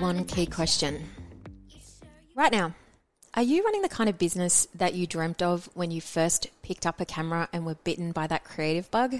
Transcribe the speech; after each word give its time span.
one 0.00 0.24
key 0.24 0.46
question. 0.46 1.04
Right 2.34 2.50
now, 2.50 2.74
are 3.34 3.42
you 3.42 3.62
running 3.62 3.82
the 3.82 3.88
kind 3.88 4.08
of 4.08 4.18
business 4.18 4.66
that 4.74 4.94
you 4.94 5.06
dreamt 5.06 5.42
of 5.42 5.68
when 5.74 5.90
you 5.90 6.00
first 6.00 6.48
picked 6.62 6.86
up 6.86 7.00
a 7.00 7.04
camera 7.04 7.48
and 7.52 7.64
were 7.64 7.74
bitten 7.74 8.12
by 8.12 8.26
that 8.26 8.44
creative 8.44 8.90
bug? 8.90 9.16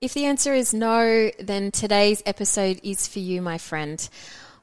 If 0.00 0.14
the 0.14 0.24
answer 0.24 0.52
is 0.52 0.74
no, 0.74 1.30
then 1.38 1.70
today's 1.70 2.22
episode 2.26 2.80
is 2.82 3.06
for 3.06 3.18
you, 3.20 3.40
my 3.40 3.58
friend. 3.58 4.08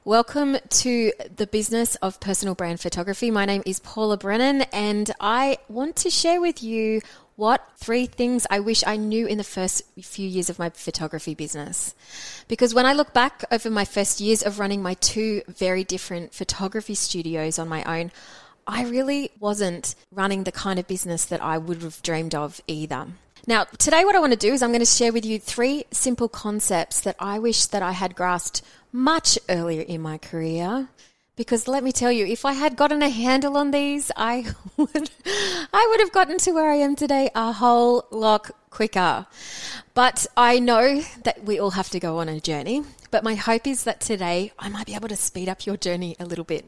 Welcome 0.04 0.56
to 0.68 1.12
the 1.36 1.46
business 1.46 1.94
of 1.94 2.18
personal 2.18 2.56
brand 2.56 2.80
photography. 2.80 3.30
My 3.30 3.44
name 3.44 3.62
is 3.64 3.78
Paula 3.78 4.16
Brennan, 4.16 4.62
and 4.72 5.08
I 5.20 5.58
want 5.68 5.94
to 5.98 6.10
share 6.10 6.40
with 6.40 6.60
you 6.60 7.02
what 7.36 7.64
three 7.76 8.06
things 8.06 8.44
I 8.50 8.58
wish 8.58 8.82
I 8.84 8.96
knew 8.96 9.28
in 9.28 9.38
the 9.38 9.44
first 9.44 9.82
few 10.02 10.26
years 10.26 10.50
of 10.50 10.58
my 10.58 10.70
photography 10.70 11.36
business. 11.36 11.94
Because 12.48 12.74
when 12.74 12.84
I 12.84 12.94
look 12.94 13.12
back 13.12 13.44
over 13.52 13.70
my 13.70 13.84
first 13.84 14.20
years 14.20 14.42
of 14.42 14.58
running 14.58 14.82
my 14.82 14.94
two 14.94 15.42
very 15.46 15.84
different 15.84 16.34
photography 16.34 16.96
studios 16.96 17.60
on 17.60 17.68
my 17.68 17.84
own, 17.84 18.10
I 18.66 18.82
really 18.82 19.30
wasn't 19.38 19.94
running 20.10 20.42
the 20.42 20.50
kind 20.50 20.80
of 20.80 20.88
business 20.88 21.24
that 21.26 21.40
I 21.40 21.58
would 21.58 21.80
have 21.82 22.02
dreamed 22.02 22.34
of 22.34 22.60
either. 22.66 23.06
Now, 23.44 23.64
today 23.64 24.04
what 24.04 24.14
I 24.14 24.20
want 24.20 24.32
to 24.32 24.38
do 24.38 24.52
is 24.52 24.62
I'm 24.62 24.70
going 24.70 24.78
to 24.78 24.86
share 24.86 25.12
with 25.12 25.26
you 25.26 25.40
three 25.40 25.84
simple 25.90 26.28
concepts 26.28 27.00
that 27.00 27.16
I 27.18 27.40
wish 27.40 27.66
that 27.66 27.82
I 27.82 27.90
had 27.90 28.14
grasped 28.14 28.62
much 28.92 29.36
earlier 29.48 29.82
in 29.82 30.00
my 30.00 30.16
career. 30.16 30.88
Because 31.34 31.66
let 31.66 31.82
me 31.82 31.90
tell 31.90 32.12
you, 32.12 32.24
if 32.24 32.44
I 32.44 32.52
had 32.52 32.76
gotten 32.76 33.02
a 33.02 33.08
handle 33.08 33.56
on 33.56 33.72
these, 33.72 34.12
I 34.16 34.46
would, 34.76 35.10
I 35.72 35.86
would 35.90 35.98
have 35.98 36.12
gotten 36.12 36.38
to 36.38 36.52
where 36.52 36.70
I 36.70 36.76
am 36.76 36.94
today 36.94 37.30
a 37.34 37.50
whole 37.50 38.06
lot 38.12 38.48
quicker. 38.70 39.26
But 39.92 40.24
I 40.36 40.60
know 40.60 41.02
that 41.24 41.42
we 41.42 41.58
all 41.58 41.70
have 41.70 41.90
to 41.90 41.98
go 41.98 42.18
on 42.18 42.28
a 42.28 42.38
journey. 42.38 42.84
But 43.12 43.22
my 43.22 43.34
hope 43.34 43.66
is 43.66 43.84
that 43.84 44.00
today 44.00 44.52
I 44.58 44.70
might 44.70 44.86
be 44.86 44.94
able 44.94 45.08
to 45.08 45.16
speed 45.16 45.48
up 45.48 45.66
your 45.66 45.76
journey 45.76 46.16
a 46.18 46.24
little 46.24 46.44
bit. 46.44 46.64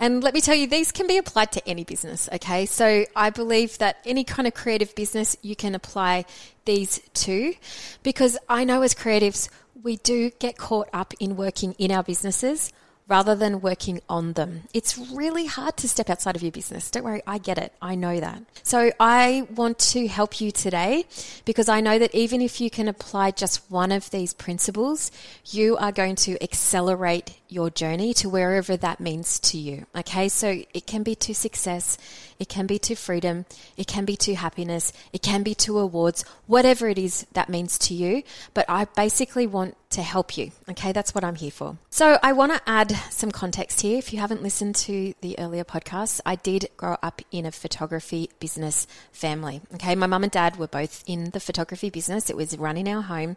And 0.00 0.24
let 0.24 0.32
me 0.32 0.40
tell 0.40 0.54
you, 0.54 0.66
these 0.66 0.90
can 0.90 1.06
be 1.06 1.18
applied 1.18 1.52
to 1.52 1.68
any 1.68 1.84
business, 1.84 2.26
okay? 2.32 2.64
So 2.64 3.04
I 3.14 3.28
believe 3.28 3.76
that 3.78 3.98
any 4.06 4.24
kind 4.24 4.48
of 4.48 4.54
creative 4.54 4.94
business, 4.94 5.36
you 5.42 5.54
can 5.54 5.74
apply 5.74 6.24
these 6.64 7.00
to 7.12 7.54
because 8.02 8.38
I 8.48 8.64
know 8.64 8.80
as 8.80 8.94
creatives, 8.94 9.50
we 9.82 9.96
do 9.96 10.30
get 10.38 10.56
caught 10.56 10.88
up 10.94 11.12
in 11.20 11.36
working 11.36 11.74
in 11.74 11.92
our 11.92 12.02
businesses 12.02 12.72
rather 13.06 13.34
than 13.34 13.60
working 13.60 14.00
on 14.08 14.32
them. 14.32 14.62
It's 14.72 14.96
really 14.96 15.46
hard 15.46 15.76
to 15.78 15.88
step 15.88 16.08
outside 16.08 16.36
of 16.36 16.42
your 16.42 16.52
business. 16.52 16.90
Don't 16.90 17.04
worry, 17.04 17.22
I 17.26 17.38
get 17.38 17.58
it. 17.58 17.72
I 17.82 17.94
know 17.94 18.18
that. 18.18 18.42
So 18.62 18.92
I 18.98 19.46
want 19.54 19.78
to 19.80 20.06
help 20.06 20.40
you 20.40 20.50
today 20.50 21.04
because 21.44 21.68
I 21.68 21.80
know 21.80 21.98
that 21.98 22.14
even 22.14 22.40
if 22.40 22.60
you 22.60 22.70
can 22.70 22.88
apply 22.88 23.32
just 23.32 23.70
one 23.70 23.92
of 23.92 24.10
these 24.10 24.32
principles, 24.32 25.10
you 25.50 25.76
are 25.76 25.92
going 25.92 26.16
to 26.16 26.42
accelerate 26.42 27.34
your 27.48 27.68
journey 27.70 28.14
to 28.14 28.28
wherever 28.28 28.76
that 28.76 29.00
means 29.00 29.38
to 29.38 29.58
you. 29.58 29.86
Okay, 29.94 30.28
so 30.28 30.62
it 30.72 30.86
can 30.86 31.02
be 31.02 31.14
to 31.14 31.34
success, 31.34 31.98
it 32.38 32.48
can 32.48 32.66
be 32.66 32.78
to 32.80 32.94
freedom, 32.94 33.44
it 33.76 33.86
can 33.86 34.04
be 34.04 34.16
to 34.16 34.34
happiness, 34.34 34.92
it 35.12 35.22
can 35.22 35.42
be 35.42 35.54
to 35.54 35.78
awards, 35.78 36.24
whatever 36.46 36.88
it 36.88 36.98
is 36.98 37.26
that 37.34 37.48
means 37.48 37.78
to 37.78 37.94
you. 37.94 38.22
But 38.54 38.64
I 38.68 38.86
basically 38.86 39.46
want 39.46 39.76
to 39.94 40.02
help 40.02 40.36
you. 40.36 40.52
Okay, 40.68 40.92
that's 40.92 41.14
what 41.14 41.24
I'm 41.24 41.34
here 41.34 41.50
for. 41.50 41.76
So 41.90 42.18
I 42.22 42.32
want 42.32 42.52
to 42.52 42.60
add 42.66 42.90
some 43.10 43.30
context 43.30 43.80
here. 43.80 43.98
If 43.98 44.12
you 44.12 44.18
haven't 44.18 44.42
listened 44.42 44.74
to 44.76 45.14
the 45.20 45.38
earlier 45.38 45.64
podcasts, 45.64 46.20
I 46.26 46.36
did 46.36 46.68
grow 46.76 46.96
up 47.02 47.22
in 47.30 47.46
a 47.46 47.52
photography 47.52 48.30
business 48.40 48.86
family. 49.12 49.60
Okay, 49.74 49.94
my 49.94 50.06
mum 50.06 50.22
and 50.24 50.32
dad 50.32 50.56
were 50.56 50.66
both 50.66 51.02
in 51.06 51.30
the 51.30 51.40
photography 51.40 51.90
business, 51.90 52.30
it 52.30 52.36
was 52.36 52.56
running 52.58 52.88
our 52.88 53.02
home. 53.02 53.36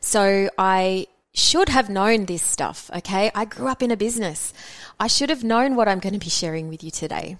So 0.00 0.50
I 0.58 1.06
should 1.34 1.68
have 1.70 1.88
known 1.88 2.26
this 2.26 2.42
stuff, 2.42 2.90
okay? 2.94 3.30
I 3.34 3.44
grew 3.44 3.68
up 3.68 3.82
in 3.82 3.90
a 3.90 3.96
business. 3.96 4.52
I 5.00 5.06
should 5.06 5.30
have 5.30 5.42
known 5.42 5.76
what 5.76 5.88
I'm 5.88 5.98
going 5.98 6.12
to 6.12 6.18
be 6.18 6.28
sharing 6.28 6.68
with 6.68 6.84
you 6.84 6.90
today. 6.90 7.38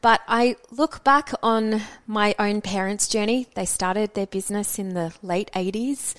But 0.00 0.20
I 0.28 0.56
look 0.70 1.02
back 1.02 1.32
on 1.42 1.82
my 2.06 2.34
own 2.38 2.60
parents' 2.60 3.08
journey. 3.08 3.48
They 3.54 3.64
started 3.64 4.14
their 4.14 4.26
business 4.26 4.78
in 4.78 4.94
the 4.94 5.12
late 5.22 5.50
80s 5.54 6.14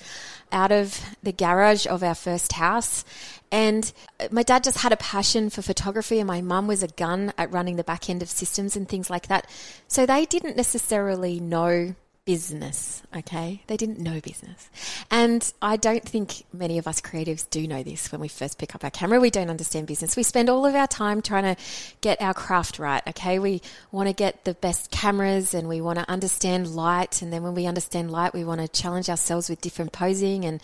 out 0.52 0.72
of 0.72 1.00
the 1.22 1.32
garage 1.32 1.86
of 1.86 2.02
our 2.02 2.14
first 2.14 2.52
house. 2.52 3.04
And 3.50 3.92
uh, 4.18 4.28
my 4.30 4.42
dad 4.42 4.64
just 4.64 4.78
had 4.78 4.92
a 4.92 4.96
passion 4.96 5.50
for 5.50 5.62
photography, 5.62 6.18
and 6.18 6.26
my 6.26 6.40
mum 6.40 6.66
was 6.66 6.82
a 6.82 6.88
gun 6.88 7.32
at 7.38 7.50
running 7.50 7.76
the 7.76 7.84
back 7.84 8.10
end 8.10 8.22
of 8.22 8.28
systems 8.28 8.76
and 8.76 8.88
things 8.88 9.10
like 9.10 9.28
that. 9.28 9.48
So 9.88 10.06
they 10.06 10.26
didn't 10.26 10.56
necessarily 10.56 11.40
know 11.40 11.94
business, 12.24 13.02
okay? 13.16 13.62
They 13.66 13.76
didn't 13.76 13.98
know 13.98 14.20
business. 14.20 14.68
And 15.10 15.52
I 15.62 15.76
don't 15.76 16.04
think 16.04 16.44
many 16.52 16.78
of 16.78 16.86
us 16.86 17.00
creatives 17.00 17.48
do 17.48 17.66
know 17.66 17.82
this 17.82 18.12
when 18.12 18.20
we 18.20 18.28
first 18.28 18.58
pick 18.58 18.74
up 18.74 18.84
our 18.84 18.90
camera. 18.90 19.18
We 19.18 19.30
don't 19.30 19.50
understand 19.50 19.86
business. 19.86 20.16
We 20.16 20.22
spend 20.22 20.48
all 20.50 20.66
of 20.66 20.74
our 20.74 20.86
time 20.86 21.22
trying 21.22 21.54
to 21.54 21.62
get 22.02 22.20
our 22.20 22.34
craft 22.34 22.78
right, 22.78 23.02
okay? 23.08 23.38
We 23.38 23.62
want 23.90 24.08
to 24.08 24.12
get 24.12 24.44
the 24.44 24.54
best 24.54 24.90
cameras 24.90 25.54
and 25.54 25.68
we 25.68 25.80
want 25.80 25.98
to 25.98 26.08
understand 26.10 26.68
light. 26.74 27.22
And 27.22 27.32
then 27.32 27.42
when 27.42 27.54
we 27.54 27.66
understand 27.66 28.10
light, 28.10 28.34
we 28.34 28.44
want 28.44 28.60
to 28.60 28.68
challenge 28.68 29.08
ourselves 29.08 29.48
with 29.48 29.60
different 29.60 29.92
posing 29.92 30.44
and, 30.44 30.60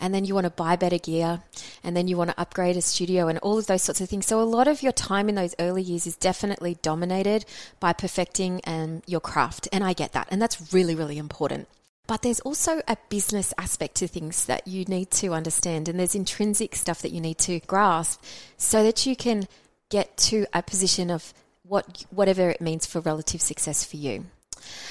and 0.00 0.14
then 0.14 0.24
you 0.24 0.34
want 0.34 0.44
to 0.44 0.50
buy 0.50 0.76
better 0.76 0.98
gear 0.98 1.42
and 1.82 1.96
then 1.96 2.08
you 2.08 2.16
want 2.16 2.30
to 2.30 2.40
upgrade 2.40 2.76
a 2.76 2.82
studio 2.82 3.28
and 3.28 3.38
all 3.38 3.58
of 3.58 3.66
those 3.66 3.82
sorts 3.82 4.00
of 4.00 4.08
things. 4.08 4.26
So 4.26 4.40
a 4.40 4.44
lot 4.44 4.68
of 4.68 4.82
your 4.82 4.92
time 4.92 5.28
in 5.28 5.34
those 5.34 5.54
early 5.58 5.82
years 5.82 6.06
is 6.06 6.16
definitely 6.16 6.78
dominated 6.82 7.44
by 7.80 7.92
perfecting 7.92 8.60
um, 8.66 9.02
your 9.06 9.20
craft. 9.20 9.68
And 9.72 9.82
I 9.82 9.92
get 9.92 10.12
that. 10.12 10.28
And 10.30 10.40
that's 10.40 10.72
really, 10.72 10.94
really 11.00 11.18
important. 11.18 11.66
But 12.06 12.22
there's 12.22 12.40
also 12.40 12.82
a 12.86 12.96
business 13.08 13.54
aspect 13.56 13.94
to 13.96 14.08
things 14.08 14.44
that 14.46 14.68
you 14.68 14.84
need 14.84 15.10
to 15.12 15.32
understand, 15.32 15.88
and 15.88 15.98
there's 15.98 16.14
intrinsic 16.14 16.76
stuff 16.76 17.02
that 17.02 17.12
you 17.12 17.20
need 17.20 17.38
to 17.38 17.60
grasp 17.60 18.22
so 18.56 18.82
that 18.82 19.06
you 19.06 19.16
can 19.16 19.48
get 19.88 20.16
to 20.28 20.46
a 20.52 20.62
position 20.62 21.10
of 21.10 21.32
what 21.62 22.04
whatever 22.10 22.50
it 22.50 22.60
means 22.60 22.84
for 22.84 23.00
relative 23.00 23.40
success 23.40 23.84
for 23.84 23.96
you. 23.96 24.26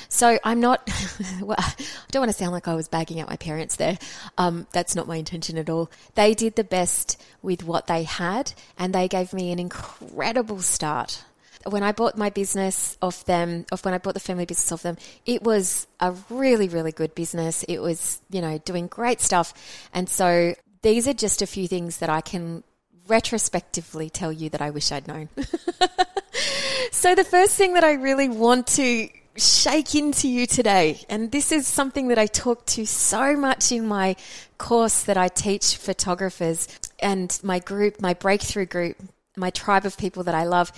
So 0.08 0.40
I'm 0.44 0.60
not, 0.60 0.90
well, 1.42 1.58
I 1.60 1.74
don't 2.12 2.22
want 2.22 2.32
to 2.32 2.38
sound 2.38 2.54
like 2.54 2.68
I 2.68 2.74
was 2.74 2.88
bagging 2.88 3.20
out 3.20 3.30
my 3.30 3.36
parents 3.36 3.76
there. 3.76 4.00
Um, 4.38 4.66
that's 4.72 4.96
not 4.96 5.08
my 5.08 5.18
intention 5.18 5.58
at 5.58 5.70
all. 5.70 5.92
They 6.16 6.34
did 6.34 6.56
the 6.56 6.64
best 6.64 7.22
with 7.42 7.64
what 7.64 7.88
they 7.88 8.04
had, 8.04 8.54
and 8.78 8.94
they 8.96 9.08
gave 9.08 9.32
me 9.34 9.52
an 9.52 9.60
incredible 9.60 10.62
start 10.62 11.24
when 11.66 11.84
I 11.84 11.92
bought 11.92 12.18
my 12.18 12.30
business 12.30 12.98
off 13.02 13.26
them, 13.26 13.66
of 13.72 13.84
when 13.84 13.94
I 13.94 13.98
bought 13.98 14.14
the 14.14 14.20
family 14.20 14.46
business 14.46 14.72
off 14.72 14.84
them, 14.84 14.98
it 15.26 15.44
was 15.44 15.88
a 16.00 16.14
really, 16.30 16.70
really 16.70 16.92
good 16.92 17.14
business. 17.16 17.64
It 17.64 17.80
was, 17.80 18.22
you 18.30 18.42
know, 18.42 18.58
doing 18.60 18.88
great 18.88 19.22
stuff. 19.22 19.54
And 19.94 20.08
so 20.08 20.56
these 20.82 21.08
are 21.08 21.14
just 21.14 21.42
a 21.42 21.48
few 21.48 21.68
things 21.68 21.98
that 21.98 22.10
I 22.10 22.22
can 22.22 22.64
retrospectively 23.08 24.10
tell 24.10 24.32
you 24.32 24.50
that 24.52 24.62
I 24.62 24.70
wish 24.70 24.92
I'd 24.92 25.08
known. 25.08 25.30
so 26.92 27.16
the 27.16 27.24
first 27.24 27.56
thing 27.56 27.74
that 27.74 27.84
I 27.84 27.94
really 27.94 28.30
want 28.30 28.68
to 28.68 29.10
shake 29.36 29.96
into 29.96 30.30
you 30.30 30.46
today, 30.46 31.02
and 31.10 31.32
this 31.32 31.52
is 31.52 31.68
something 31.68 32.10
that 32.10 32.18
I 32.18 32.28
talk 32.28 32.66
to 32.68 32.86
so 32.86 33.36
much 33.36 33.72
in 33.72 33.88
my 33.88 34.16
course 34.58 35.04
that 35.04 35.18
I 35.18 35.28
teach 35.28 35.78
photographers 35.78 36.68
and 37.00 37.38
my 37.44 37.60
group, 37.60 38.02
my 38.02 38.14
breakthrough 38.14 38.66
group, 38.66 38.98
my 39.36 39.50
tribe 39.50 39.86
of 39.86 39.98
people 39.98 40.24
that 40.24 40.36
I 40.36 40.44
love 40.44 40.72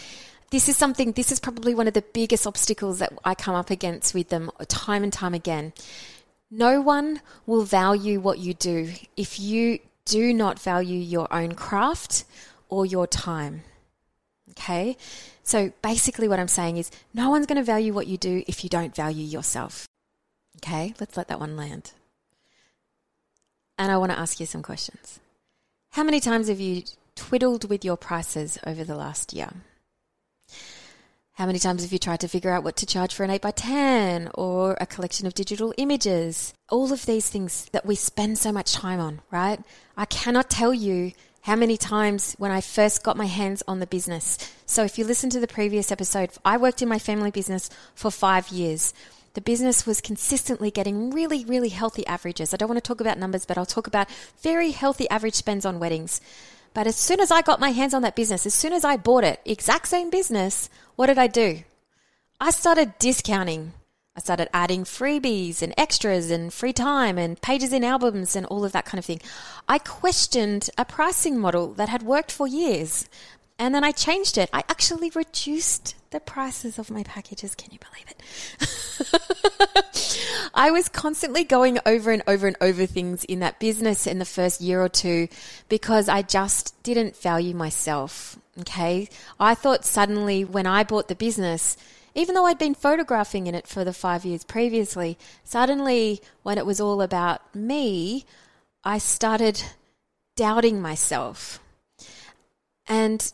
this 0.51 0.67
is 0.67 0.77
something, 0.77 1.13
this 1.13 1.31
is 1.31 1.39
probably 1.39 1.73
one 1.73 1.87
of 1.87 1.93
the 1.93 2.03
biggest 2.13 2.45
obstacles 2.45 2.99
that 2.99 3.13
I 3.23 3.33
come 3.35 3.55
up 3.55 3.69
against 3.69 4.13
with 4.13 4.29
them 4.29 4.51
time 4.67 5.01
and 5.01 5.11
time 5.11 5.33
again. 5.33 5.73
No 6.51 6.81
one 6.81 7.21
will 7.45 7.63
value 7.63 8.19
what 8.19 8.37
you 8.37 8.53
do 8.53 8.91
if 9.15 9.39
you 9.39 9.79
do 10.03 10.33
not 10.33 10.59
value 10.59 10.99
your 10.99 11.33
own 11.33 11.53
craft 11.53 12.25
or 12.67 12.85
your 12.85 13.07
time. 13.07 13.63
Okay? 14.51 14.97
So 15.43 15.71
basically, 15.81 16.27
what 16.27 16.39
I'm 16.39 16.49
saying 16.49 16.75
is 16.75 16.91
no 17.13 17.29
one's 17.29 17.45
going 17.45 17.57
to 17.57 17.63
value 17.63 17.93
what 17.93 18.07
you 18.07 18.17
do 18.17 18.43
if 18.45 18.65
you 18.65 18.69
don't 18.69 18.93
value 18.93 19.23
yourself. 19.25 19.87
Okay? 20.57 20.93
Let's 20.99 21.15
let 21.15 21.29
that 21.29 21.39
one 21.39 21.55
land. 21.55 21.93
And 23.77 23.89
I 23.89 23.97
want 23.97 24.11
to 24.11 24.19
ask 24.19 24.41
you 24.41 24.45
some 24.45 24.61
questions. 24.61 25.21
How 25.91 26.03
many 26.03 26.19
times 26.19 26.49
have 26.49 26.59
you 26.59 26.83
twiddled 27.15 27.69
with 27.69 27.85
your 27.85 27.97
prices 27.97 28.59
over 28.67 28.83
the 28.83 28.95
last 28.95 29.31
year? 29.33 29.53
How 31.35 31.45
many 31.45 31.59
times 31.59 31.81
have 31.81 31.93
you 31.93 31.97
tried 31.97 32.19
to 32.19 32.27
figure 32.27 32.51
out 32.51 32.63
what 32.63 32.75
to 32.77 32.85
charge 32.85 33.13
for 33.13 33.23
an 33.23 33.29
8x10 33.29 34.31
or 34.33 34.75
a 34.81 34.85
collection 34.85 35.25
of 35.25 35.33
digital 35.33 35.73
images? 35.77 36.53
All 36.69 36.91
of 36.91 37.05
these 37.05 37.29
things 37.29 37.67
that 37.71 37.85
we 37.85 37.95
spend 37.95 38.37
so 38.37 38.51
much 38.51 38.73
time 38.73 38.99
on, 38.99 39.21
right? 39.31 39.59
I 39.95 40.05
cannot 40.05 40.49
tell 40.49 40.73
you 40.73 41.13
how 41.43 41.55
many 41.55 41.77
times 41.77 42.35
when 42.37 42.51
I 42.51 42.59
first 42.59 43.01
got 43.01 43.15
my 43.15 43.25
hands 43.27 43.63
on 43.65 43.79
the 43.79 43.87
business. 43.87 44.37
So 44.65 44.83
if 44.83 44.97
you 44.97 45.05
listen 45.05 45.29
to 45.29 45.39
the 45.39 45.47
previous 45.47 45.89
episode, 45.89 46.31
I 46.43 46.57
worked 46.57 46.81
in 46.81 46.89
my 46.89 46.99
family 46.99 47.31
business 47.31 47.69
for 47.95 48.11
five 48.11 48.49
years. 48.49 48.93
The 49.33 49.41
business 49.41 49.85
was 49.85 50.01
consistently 50.01 50.69
getting 50.69 51.11
really, 51.11 51.45
really 51.45 51.69
healthy 51.69 52.05
averages. 52.07 52.53
I 52.53 52.57
don't 52.57 52.67
want 52.67 52.83
to 52.83 52.87
talk 52.87 52.99
about 52.99 53.17
numbers, 53.17 53.45
but 53.45 53.57
I'll 53.57 53.65
talk 53.65 53.87
about 53.87 54.09
very 54.41 54.71
healthy 54.71 55.09
average 55.09 55.35
spends 55.35 55.65
on 55.65 55.79
weddings. 55.79 56.19
But 56.73 56.87
as 56.87 56.95
soon 56.95 57.19
as 57.19 57.31
I 57.31 57.41
got 57.41 57.59
my 57.59 57.69
hands 57.69 57.93
on 57.93 58.01
that 58.03 58.15
business, 58.15 58.45
as 58.45 58.53
soon 58.53 58.71
as 58.73 58.85
I 58.85 58.95
bought 58.97 59.23
it, 59.23 59.41
exact 59.45 59.87
same 59.87 60.09
business, 60.09 60.69
what 60.95 61.07
did 61.07 61.17
I 61.17 61.27
do? 61.27 61.63
I 62.39 62.51
started 62.51 62.97
discounting. 62.97 63.73
I 64.15 64.19
started 64.19 64.49
adding 64.53 64.83
freebies 64.83 65.61
and 65.61 65.73
extras 65.77 66.31
and 66.31 66.51
free 66.51 66.73
time 66.73 67.17
and 67.17 67.41
pages 67.41 67.71
in 67.71 67.83
albums 67.83 68.35
and 68.35 68.45
all 68.47 68.65
of 68.65 68.71
that 68.71 68.85
kind 68.85 68.99
of 68.99 69.05
thing. 69.05 69.21
I 69.67 69.77
questioned 69.79 70.69
a 70.77 70.83
pricing 70.83 71.39
model 71.39 71.73
that 71.73 71.89
had 71.89 72.03
worked 72.03 72.31
for 72.31 72.47
years. 72.47 73.07
And 73.61 73.73
then 73.75 73.83
I 73.83 73.91
changed 73.91 74.39
it. 74.39 74.49
I 74.51 74.63
actually 74.69 75.11
reduced 75.11 75.93
the 76.09 76.19
prices 76.19 76.79
of 76.79 76.89
my 76.89 77.03
packages. 77.03 77.53
Can 77.53 77.71
you 77.71 77.77
believe 77.77 78.07
it? 78.09 78.17
I 80.55 80.71
was 80.71 80.89
constantly 80.89 81.43
going 81.43 81.77
over 81.85 82.09
and 82.09 82.23
over 82.25 82.47
and 82.47 82.57
over 82.59 82.87
things 82.87 83.23
in 83.23 83.37
that 83.41 83.59
business 83.59 84.07
in 84.07 84.17
the 84.17 84.25
first 84.25 84.61
year 84.61 84.81
or 84.81 84.89
two 84.89 85.27
because 85.69 86.09
I 86.09 86.23
just 86.23 86.81
didn't 86.81 87.15
value 87.15 87.53
myself. 87.53 88.35
Okay. 88.61 89.07
I 89.39 89.53
thought 89.53 89.85
suddenly 89.85 90.43
when 90.43 90.65
I 90.65 90.83
bought 90.83 91.07
the 91.07 91.13
business, 91.13 91.77
even 92.15 92.33
though 92.33 92.47
I'd 92.47 92.57
been 92.57 92.73
photographing 92.73 93.45
in 93.45 93.53
it 93.53 93.67
for 93.67 93.83
the 93.83 93.93
five 93.93 94.25
years 94.25 94.43
previously, 94.43 95.19
suddenly 95.43 96.19
when 96.41 96.57
it 96.57 96.65
was 96.65 96.81
all 96.81 96.99
about 96.99 97.53
me, 97.53 98.25
I 98.83 98.97
started 98.97 99.61
doubting 100.35 100.81
myself. 100.81 101.59
And 102.87 103.31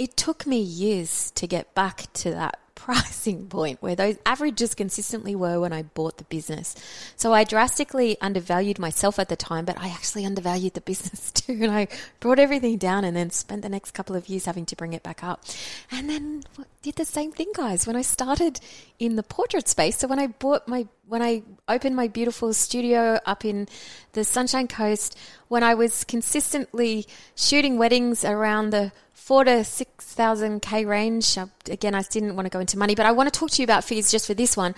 it 0.00 0.16
took 0.16 0.46
me 0.46 0.58
years 0.58 1.30
to 1.32 1.46
get 1.46 1.74
back 1.74 2.10
to 2.14 2.30
that 2.30 2.58
pricing 2.74 3.46
point 3.46 3.82
where 3.82 3.94
those 3.94 4.16
averages 4.24 4.74
consistently 4.74 5.34
were 5.34 5.60
when 5.60 5.74
I 5.74 5.82
bought 5.82 6.16
the 6.16 6.24
business. 6.24 6.74
So 7.16 7.34
I 7.34 7.44
drastically 7.44 8.18
undervalued 8.22 8.78
myself 8.78 9.18
at 9.18 9.28
the 9.28 9.36
time, 9.36 9.66
but 9.66 9.76
I 9.78 9.88
actually 9.88 10.24
undervalued 10.24 10.72
the 10.72 10.80
business 10.80 11.30
too. 11.34 11.58
And 11.60 11.70
I 11.70 11.88
brought 12.18 12.38
everything 12.38 12.78
down 12.78 13.04
and 13.04 13.14
then 13.14 13.28
spent 13.28 13.60
the 13.60 13.68
next 13.68 13.90
couple 13.90 14.16
of 14.16 14.30
years 14.30 14.46
having 14.46 14.64
to 14.64 14.76
bring 14.76 14.94
it 14.94 15.02
back 15.02 15.22
up. 15.22 15.44
And 15.92 16.08
then 16.08 16.44
did 16.80 16.94
the 16.94 17.04
same 17.04 17.30
thing, 17.30 17.52
guys, 17.54 17.86
when 17.86 17.96
I 17.96 18.02
started 18.02 18.58
in 18.98 19.16
the 19.16 19.22
portrait 19.22 19.68
space. 19.68 19.98
So 19.98 20.08
when 20.08 20.18
I 20.18 20.28
bought 20.28 20.66
my, 20.66 20.86
when 21.06 21.20
I 21.20 21.42
opened 21.68 21.94
my 21.94 22.08
beautiful 22.08 22.54
studio 22.54 23.20
up 23.26 23.44
in 23.44 23.68
the 24.14 24.24
Sunshine 24.24 24.68
Coast, 24.68 25.18
when 25.48 25.62
I 25.62 25.74
was 25.74 26.04
consistently 26.04 27.06
shooting 27.34 27.76
weddings 27.76 28.24
around 28.24 28.70
the 28.70 28.92
four 29.20 29.44
to 29.44 29.62
six 29.62 30.06
thousand 30.06 30.60
k 30.62 30.84
range. 30.84 31.38
Again, 31.70 31.94
I 31.94 32.02
didn't 32.02 32.34
want 32.34 32.46
to 32.46 32.50
go 32.50 32.58
into 32.58 32.78
money, 32.78 32.94
but 32.94 33.06
I 33.06 33.12
want 33.12 33.32
to 33.32 33.38
talk 33.38 33.50
to 33.50 33.62
you 33.62 33.64
about 33.64 33.84
fees 33.84 34.10
just 34.10 34.26
for 34.26 34.34
this 34.34 34.56
one. 34.56 34.74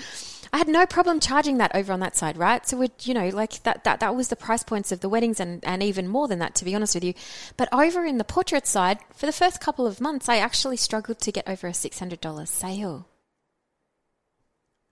I 0.53 0.59
had 0.59 0.69
no 0.69 0.85
problem 0.85 1.21
charging 1.21 1.57
that 1.59 1.75
over 1.75 1.93
on 1.93 2.01
that 2.01 2.17
side, 2.17 2.37
right? 2.37 2.67
So 2.69 2.77
we 2.77 2.91
you 3.01 3.15
know, 3.15 3.29
like 3.29 3.63
that, 3.63 3.85
that, 3.85 4.01
that 4.01 4.15
was 4.15 4.29
the 4.29 4.37
price 4.37 4.63
points 4.63 4.93
of 4.93 5.01
the 5.01 5.09
weddings 5.09 5.41
and, 5.41 5.65
and 5.65 5.83
even 5.83 6.07
more 6.09 6.29
than 6.29 6.41
that, 6.41 6.55
to 6.57 6.65
be 6.67 6.75
honest 6.75 6.95
with 6.95 7.05
you. 7.05 7.15
But 7.57 7.71
over 7.73 8.05
in 8.05 8.19
the 8.19 8.25
portrait 8.25 8.67
side, 8.67 8.99
for 9.15 9.25
the 9.25 9.33
first 9.33 9.61
couple 9.61 9.87
of 9.87 10.01
months, 10.01 10.29
I 10.29 10.37
actually 10.37 10.77
struggled 10.77 11.21
to 11.21 11.33
get 11.33 11.49
over 11.49 11.69
a 11.69 11.71
$600 11.71 12.49
sale. 12.49 13.09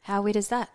How 0.03 0.23
weird 0.23 0.37
is 0.37 0.49
that? 0.49 0.71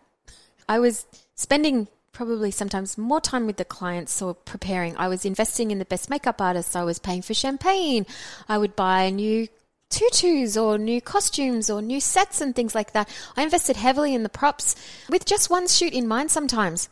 I 0.70 0.78
was 0.78 1.08
spending 1.34 1.88
probably 2.16 2.50
sometimes 2.50 2.98
more 2.98 3.20
time 3.20 3.46
with 3.46 3.58
the 3.58 3.66
clients 3.66 4.22
or 4.22 4.34
preparing. 4.34 4.96
I 4.98 5.10
was 5.10 5.26
investing 5.26 5.70
in 5.70 5.80
the 5.80 5.86
best 5.86 6.10
makeup 6.10 6.42
artists. 6.42 6.76
I 6.76 6.84
was 6.84 6.98
paying 6.98 7.22
for 7.22 7.34
champagne. 7.34 8.06
I 8.48 8.58
would 8.58 8.76
buy 8.76 9.10
new 9.10 9.50
tutus 9.90 10.58
or 10.58 10.78
new 10.78 11.02
costumes 11.02 11.70
or 11.70 11.82
new 11.82 12.00
sets 12.00 12.42
and 12.42 12.56
things 12.56 12.74
like 12.74 12.94
that. 12.94 13.10
I 13.38 13.44
invested 13.44 13.76
heavily 13.76 14.16
in 14.16 14.24
the 14.24 14.30
props 14.30 14.76
with 15.10 15.26
just 15.26 15.50
one 15.50 15.68
shoot 15.68 15.94
in 15.94 16.08
mind 16.08 16.32
sometimes. 16.32 16.90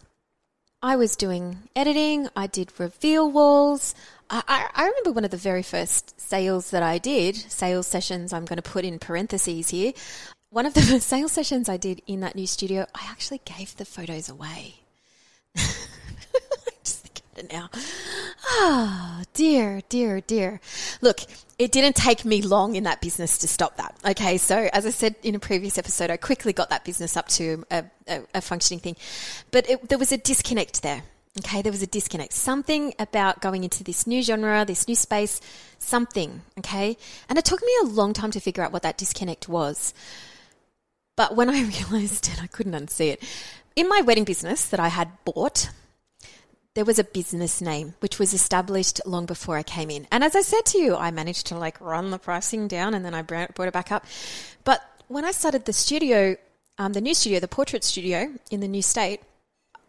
I 0.81 0.97
was 0.97 1.15
doing 1.15 1.69
editing, 1.73 2.27
I 2.35 2.47
did 2.47 2.77
reveal 2.77 3.31
walls. 3.31 3.95
I, 4.29 4.43
I, 4.45 4.69
I, 4.75 4.85
remember 4.87 5.13
one 5.13 5.23
of 5.23 5.31
the 5.31 5.37
very 5.37 5.63
first 5.63 6.19
sales 6.19 6.71
that 6.71 6.83
I 6.83 6.97
did, 6.97 7.37
sales 7.37 7.87
sessions, 7.87 8.33
I'm 8.33 8.43
going 8.43 8.57
to 8.57 8.61
put 8.61 8.83
in 8.83 8.99
parentheses 8.99 9.69
here. 9.69 9.93
One 10.49 10.65
of 10.65 10.73
the 10.73 10.81
sales 10.99 11.31
sessions 11.31 11.69
I 11.69 11.77
did 11.77 12.01
in 12.05 12.19
that 12.19 12.35
new 12.35 12.47
studio, 12.47 12.85
I 12.93 13.07
actually 13.09 13.39
gave 13.45 13.77
the 13.77 13.85
photos 13.85 14.27
away. 14.27 14.75
Just 14.75 14.81
think 14.81 14.81
of 14.81 14.81
it 14.81 15.42
now. 17.51 17.69
Ah, 18.45 19.19
oh, 19.19 19.23
dear, 19.33 19.81
dear, 19.89 20.21
dear. 20.21 20.59
Look, 21.01 21.21
it 21.57 21.71
didn't 21.71 21.95
take 21.95 22.25
me 22.25 22.41
long 22.41 22.75
in 22.75 22.83
that 22.83 23.01
business 23.01 23.37
to 23.39 23.47
stop 23.47 23.77
that. 23.77 23.95
Okay, 24.05 24.37
so 24.37 24.69
as 24.73 24.85
I 24.85 24.89
said 24.89 25.15
in 25.23 25.35
a 25.35 25.39
previous 25.39 25.77
episode, 25.77 26.09
I 26.09 26.17
quickly 26.17 26.53
got 26.53 26.69
that 26.69 26.83
business 26.83 27.15
up 27.15 27.27
to 27.29 27.63
a, 27.71 27.85
a, 28.07 28.21
a 28.35 28.41
functioning 28.41 28.79
thing, 28.79 28.95
but 29.51 29.69
it, 29.69 29.89
there 29.89 29.97
was 29.97 30.11
a 30.11 30.17
disconnect 30.17 30.81
there. 30.81 31.03
Okay, 31.39 31.63
there 31.63 31.71
was 31.71 31.81
a 31.81 31.87
disconnect. 31.87 32.33
Something 32.33 32.93
about 32.99 33.41
going 33.41 33.63
into 33.63 33.83
this 33.83 34.05
new 34.05 34.21
genre, 34.21 34.65
this 34.65 34.87
new 34.87 34.95
space, 34.95 35.41
something. 35.79 36.41
Okay, 36.59 36.97
and 37.27 37.39
it 37.39 37.45
took 37.45 37.61
me 37.61 37.71
a 37.81 37.85
long 37.85 38.13
time 38.13 38.31
to 38.31 38.39
figure 38.39 38.63
out 38.63 38.71
what 38.71 38.83
that 38.83 38.97
disconnect 38.97 39.49
was. 39.49 39.93
But 41.15 41.35
when 41.35 41.49
I 41.49 41.63
realized 41.91 42.27
it, 42.27 42.41
I 42.41 42.47
couldn't 42.47 42.73
unsee 42.73 43.13
it 43.13 43.23
in 43.75 43.89
my 43.89 44.01
wedding 44.01 44.23
business 44.23 44.65
that 44.65 44.79
I 44.79 44.89
had 44.89 45.09
bought, 45.25 45.69
there 46.73 46.85
was 46.85 46.97
a 46.97 47.03
business 47.03 47.61
name 47.61 47.93
which 47.99 48.17
was 48.17 48.33
established 48.33 48.99
long 49.05 49.25
before 49.25 49.57
I 49.57 49.63
came 49.63 49.89
in. 49.89 50.07
And 50.11 50.23
as 50.23 50.35
I 50.35 50.41
said 50.41 50.65
to 50.67 50.79
you, 50.79 50.95
I 50.95 51.11
managed 51.11 51.47
to 51.47 51.57
like 51.57 51.79
run 51.79 52.11
the 52.11 52.17
pricing 52.17 52.67
down 52.67 52.93
and 52.93 53.05
then 53.05 53.13
I 53.13 53.21
brought 53.21 53.59
it 53.59 53.73
back 53.73 53.91
up. 53.91 54.05
But 54.63 54.81
when 55.07 55.25
I 55.25 55.31
started 55.31 55.65
the 55.65 55.73
studio, 55.73 56.35
um, 56.77 56.93
the 56.93 57.01
new 57.01 57.13
studio, 57.13 57.39
the 57.39 57.47
portrait 57.47 57.83
studio 57.83 58.33
in 58.49 58.59
the 58.59 58.67
new 58.67 58.81
state, 58.81 59.21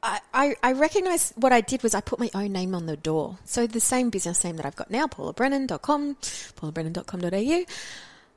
I, 0.02 0.54
I, 0.62 0.72
recognized 0.72 1.32
what 1.36 1.50
I 1.50 1.62
did 1.62 1.82
was 1.82 1.94
I 1.94 2.02
put 2.02 2.18
my 2.18 2.30
own 2.34 2.52
name 2.52 2.74
on 2.74 2.84
the 2.84 2.96
door. 2.96 3.38
So 3.46 3.66
the 3.66 3.80
same 3.80 4.10
business 4.10 4.44
name 4.44 4.56
that 4.56 4.66
I've 4.66 4.76
got 4.76 4.90
now, 4.90 5.06
paulabrennan.com, 5.06 6.16
paulabrennan.com.au. 6.16 7.64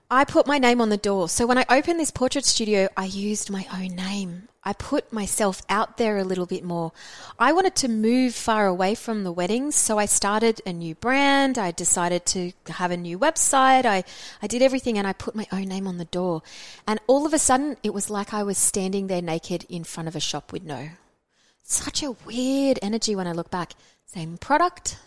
I 0.09 0.23
put 0.23 0.47
my 0.47 0.57
name 0.57 0.79
on 0.79 0.87
the 0.87 0.95
door. 0.95 1.27
So 1.27 1.45
when 1.45 1.57
I 1.57 1.65
opened 1.69 1.99
this 1.99 2.11
portrait 2.11 2.45
studio, 2.45 2.87
I 2.95 3.05
used 3.05 3.49
my 3.49 3.67
own 3.73 3.89
name. 3.89 4.47
I 4.63 4.71
put 4.71 5.11
myself 5.11 5.61
out 5.67 5.97
there 5.97 6.17
a 6.17 6.23
little 6.23 6.45
bit 6.45 6.63
more. 6.63 6.93
I 7.37 7.51
wanted 7.51 7.75
to 7.77 7.89
move 7.89 8.33
far 8.33 8.67
away 8.67 8.95
from 8.95 9.25
the 9.25 9.33
weddings, 9.33 9.75
so 9.75 9.97
I 9.97 10.05
started 10.05 10.61
a 10.65 10.71
new 10.71 10.95
brand. 10.95 11.57
I 11.57 11.71
decided 11.71 12.25
to 12.27 12.53
have 12.69 12.91
a 12.91 12.97
new 12.97 13.19
website. 13.19 13.85
I, 13.85 14.05
I 14.41 14.47
did 14.47 14.61
everything 14.61 14.97
and 14.97 15.05
I 15.05 15.11
put 15.11 15.35
my 15.35 15.47
own 15.51 15.63
name 15.63 15.87
on 15.87 15.97
the 15.97 16.05
door. 16.05 16.41
And 16.87 17.01
all 17.07 17.25
of 17.25 17.33
a 17.33 17.39
sudden, 17.39 17.75
it 17.83 17.93
was 17.93 18.09
like 18.09 18.33
I 18.33 18.43
was 18.43 18.57
standing 18.57 19.07
there 19.07 19.21
naked 19.21 19.65
in 19.67 19.83
front 19.83 20.07
of 20.07 20.15
a 20.15 20.21
shop 20.21 20.53
window. 20.53 20.89
Such 21.63 22.01
a 22.01 22.11
weird 22.25 22.79
energy 22.81 23.13
when 23.13 23.27
I 23.27 23.33
look 23.33 23.51
back. 23.51 23.73
Same 24.05 24.37
product, 24.37 24.99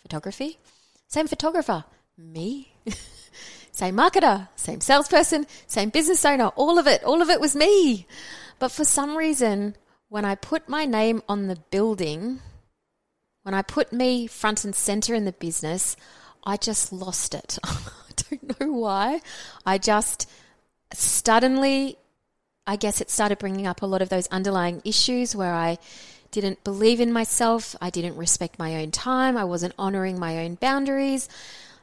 photography, 0.00 0.58
same 1.08 1.26
photographer, 1.26 1.84
me. 2.16 2.72
Same 3.76 3.94
marketer, 3.94 4.48
same 4.56 4.80
salesperson, 4.80 5.46
same 5.66 5.90
business 5.90 6.24
owner, 6.24 6.46
all 6.56 6.78
of 6.78 6.86
it, 6.86 7.04
all 7.04 7.20
of 7.20 7.28
it 7.28 7.42
was 7.42 7.54
me. 7.54 8.06
But 8.58 8.72
for 8.72 8.86
some 8.86 9.18
reason, 9.18 9.76
when 10.08 10.24
I 10.24 10.34
put 10.34 10.66
my 10.66 10.86
name 10.86 11.22
on 11.28 11.48
the 11.48 11.58
building, 11.70 12.40
when 13.42 13.52
I 13.52 13.60
put 13.60 13.92
me 13.92 14.28
front 14.28 14.64
and 14.64 14.74
center 14.74 15.14
in 15.14 15.26
the 15.26 15.32
business, 15.32 15.94
I 16.42 16.56
just 16.56 16.90
lost 16.90 17.34
it. 17.34 17.58
I 17.64 17.74
don't 18.30 18.58
know 18.58 18.72
why. 18.72 19.20
I 19.66 19.76
just 19.76 20.26
suddenly, 20.94 21.98
I 22.66 22.76
guess 22.76 23.02
it 23.02 23.10
started 23.10 23.36
bringing 23.36 23.66
up 23.66 23.82
a 23.82 23.86
lot 23.86 24.00
of 24.00 24.08
those 24.08 24.26
underlying 24.28 24.80
issues 24.86 25.36
where 25.36 25.52
I 25.52 25.76
didn't 26.30 26.64
believe 26.64 26.98
in 26.98 27.12
myself. 27.12 27.76
I 27.78 27.90
didn't 27.90 28.16
respect 28.16 28.58
my 28.58 28.76
own 28.76 28.90
time. 28.90 29.36
I 29.36 29.44
wasn't 29.44 29.74
honoring 29.78 30.18
my 30.18 30.38
own 30.46 30.54
boundaries 30.54 31.28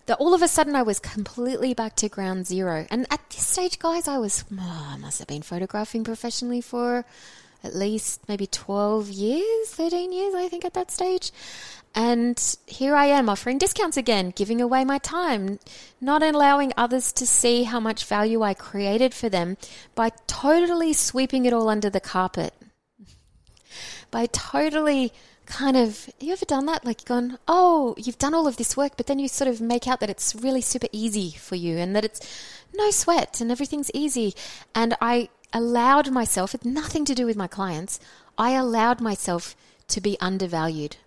that 0.05 0.17
all 0.19 0.33
of 0.33 0.41
a 0.41 0.47
sudden 0.47 0.75
I 0.75 0.83
was 0.83 0.99
completely 0.99 1.73
back 1.73 1.95
to 1.97 2.09
ground 2.09 2.45
zero. 2.45 2.85
And 2.89 3.05
at 3.09 3.29
this 3.29 3.45
stage, 3.45 3.79
guys, 3.79 4.07
I 4.07 4.17
was, 4.17 4.43
oh, 4.51 4.87
I 4.91 4.97
must 4.97 5.19
have 5.19 5.27
been 5.27 5.41
photographing 5.41 6.03
professionally 6.03 6.61
for 6.61 7.05
at 7.63 7.75
least 7.75 8.27
maybe 8.27 8.45
12 8.45 9.09
years, 9.09 9.69
13 9.69 10.11
years, 10.11 10.33
I 10.35 10.49
think, 10.49 10.65
at 10.65 10.73
that 10.73 10.91
stage. 10.91 11.31
And 11.95 12.57
here 12.65 12.95
I 12.95 13.05
am 13.05 13.29
offering 13.29 13.59
discounts 13.59 13.97
again, 13.97 14.33
giving 14.35 14.59
away 14.59 14.83
my 14.83 14.97
time, 14.97 15.59
not 16.01 16.23
allowing 16.23 16.73
others 16.75 17.13
to 17.13 17.27
see 17.27 17.63
how 17.63 17.79
much 17.79 18.05
value 18.05 18.41
I 18.41 18.55
created 18.55 19.13
for 19.13 19.29
them 19.29 19.57
by 19.93 20.11
totally 20.25 20.93
sweeping 20.93 21.45
it 21.45 21.53
all 21.53 21.69
under 21.69 21.89
the 21.89 21.99
carpet. 21.99 22.53
By 24.11 24.27
totally 24.27 25.11
kind 25.45 25.77
of 25.77 26.09
you 26.19 26.33
ever 26.33 26.45
done 26.45 26.65
that? 26.65 26.85
Like 26.85 27.05
gone 27.05 27.37
oh 27.47 27.95
you've 27.97 28.17
done 28.17 28.33
all 28.33 28.47
of 28.47 28.57
this 28.57 28.77
work 28.77 28.93
but 28.97 29.07
then 29.07 29.19
you 29.19 29.27
sort 29.27 29.47
of 29.47 29.61
make 29.61 29.87
out 29.87 29.99
that 29.99 30.09
it's 30.09 30.35
really 30.35 30.61
super 30.61 30.87
easy 30.91 31.31
for 31.31 31.55
you 31.55 31.77
and 31.77 31.95
that 31.95 32.05
it's 32.05 32.21
no 32.75 32.89
sweat 32.91 33.41
and 33.41 33.51
everything's 33.51 33.91
easy. 33.93 34.33
And 34.73 34.95
i 35.01 35.29
allowed 35.53 36.11
myself 36.11 36.55
it's 36.55 36.65
nothing 36.65 37.05
to 37.05 37.13
do 37.13 37.27
with 37.27 37.37
my 37.37 37.45
clients 37.45 37.99
i 38.39 38.51
allowed 38.51 38.99
myself 38.99 39.55
to 39.87 40.01
be 40.01 40.17
undervalued. 40.19 40.97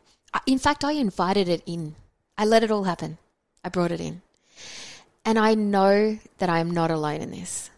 In 0.47 0.59
fact 0.59 0.85
i 0.85 0.93
invited 0.93 1.49
it 1.49 1.63
in. 1.67 1.95
I 2.39 2.45
let 2.45 2.63
it 2.63 2.71
all 2.71 2.85
happen. 2.85 3.19
I 3.65 3.69
brought 3.69 3.93
it 3.93 4.01
in. 4.01 4.23
And 5.25 5.39
i 5.39 5.55
know 5.55 6.19
that 6.39 6.49
i 6.49 6.61
am 6.61 6.71
not 6.71 6.91
alone 6.91 7.21
in 7.21 7.31
this. 7.31 7.71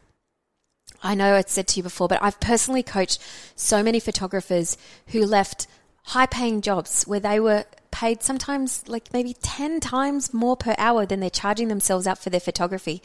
I 1.02 1.14
know 1.14 1.34
I 1.34 1.42
said 1.42 1.68
to 1.68 1.76
you 1.76 1.82
before, 1.82 2.08
but 2.08 2.22
I've 2.22 2.40
personally 2.40 2.82
coached 2.82 3.22
so 3.54 3.82
many 3.82 4.00
photographers 4.00 4.76
who 5.08 5.24
left 5.24 5.66
high 6.08 6.26
paying 6.26 6.62
jobs 6.62 7.04
where 7.04 7.20
they 7.20 7.38
were 7.38 7.64
paid 7.90 8.22
sometimes 8.22 8.88
like 8.88 9.12
maybe 9.12 9.34
10 9.42 9.78
times 9.78 10.32
more 10.32 10.56
per 10.56 10.74
hour 10.78 11.04
than 11.04 11.20
they're 11.20 11.28
charging 11.28 11.68
themselves 11.68 12.06
out 12.06 12.18
for 12.18 12.30
their 12.30 12.40
photography, 12.40 13.02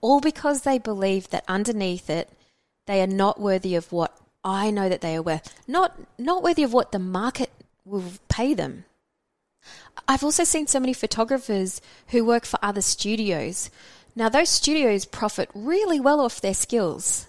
all 0.00 0.20
because 0.20 0.62
they 0.62 0.78
believe 0.78 1.28
that 1.30 1.44
underneath 1.48 2.08
it, 2.08 2.30
they 2.86 3.02
are 3.02 3.06
not 3.08 3.40
worthy 3.40 3.74
of 3.74 3.90
what 3.90 4.16
I 4.44 4.70
know 4.70 4.88
that 4.88 5.00
they 5.00 5.16
are 5.16 5.22
worth, 5.22 5.60
not, 5.66 5.98
not 6.18 6.44
worthy 6.44 6.62
of 6.62 6.72
what 6.72 6.92
the 6.92 7.00
market 7.00 7.50
will 7.84 8.04
pay 8.28 8.54
them. 8.54 8.84
I've 10.06 10.22
also 10.22 10.44
seen 10.44 10.68
so 10.68 10.78
many 10.78 10.92
photographers 10.92 11.80
who 12.08 12.24
work 12.24 12.44
for 12.44 12.60
other 12.62 12.82
studios. 12.82 13.70
Now, 14.14 14.28
those 14.28 14.50
studios 14.50 15.04
profit 15.04 15.50
really 15.52 15.98
well 15.98 16.20
off 16.20 16.40
their 16.40 16.54
skills, 16.54 17.26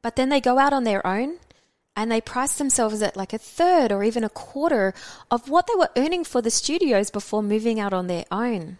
but 0.00 0.14
then 0.14 0.28
they 0.28 0.40
go 0.40 0.58
out 0.58 0.72
on 0.72 0.84
their 0.84 1.04
own 1.04 1.38
and 1.96 2.10
they 2.10 2.20
priced 2.20 2.58
themselves 2.58 3.02
at 3.02 3.16
like 3.16 3.32
a 3.32 3.38
third 3.38 3.92
or 3.92 4.02
even 4.02 4.24
a 4.24 4.28
quarter 4.28 4.94
of 5.30 5.48
what 5.48 5.66
they 5.66 5.74
were 5.76 5.90
earning 5.96 6.24
for 6.24 6.42
the 6.42 6.50
studios 6.50 7.10
before 7.10 7.42
moving 7.42 7.78
out 7.78 7.92
on 7.92 8.06
their 8.06 8.24
own. 8.30 8.78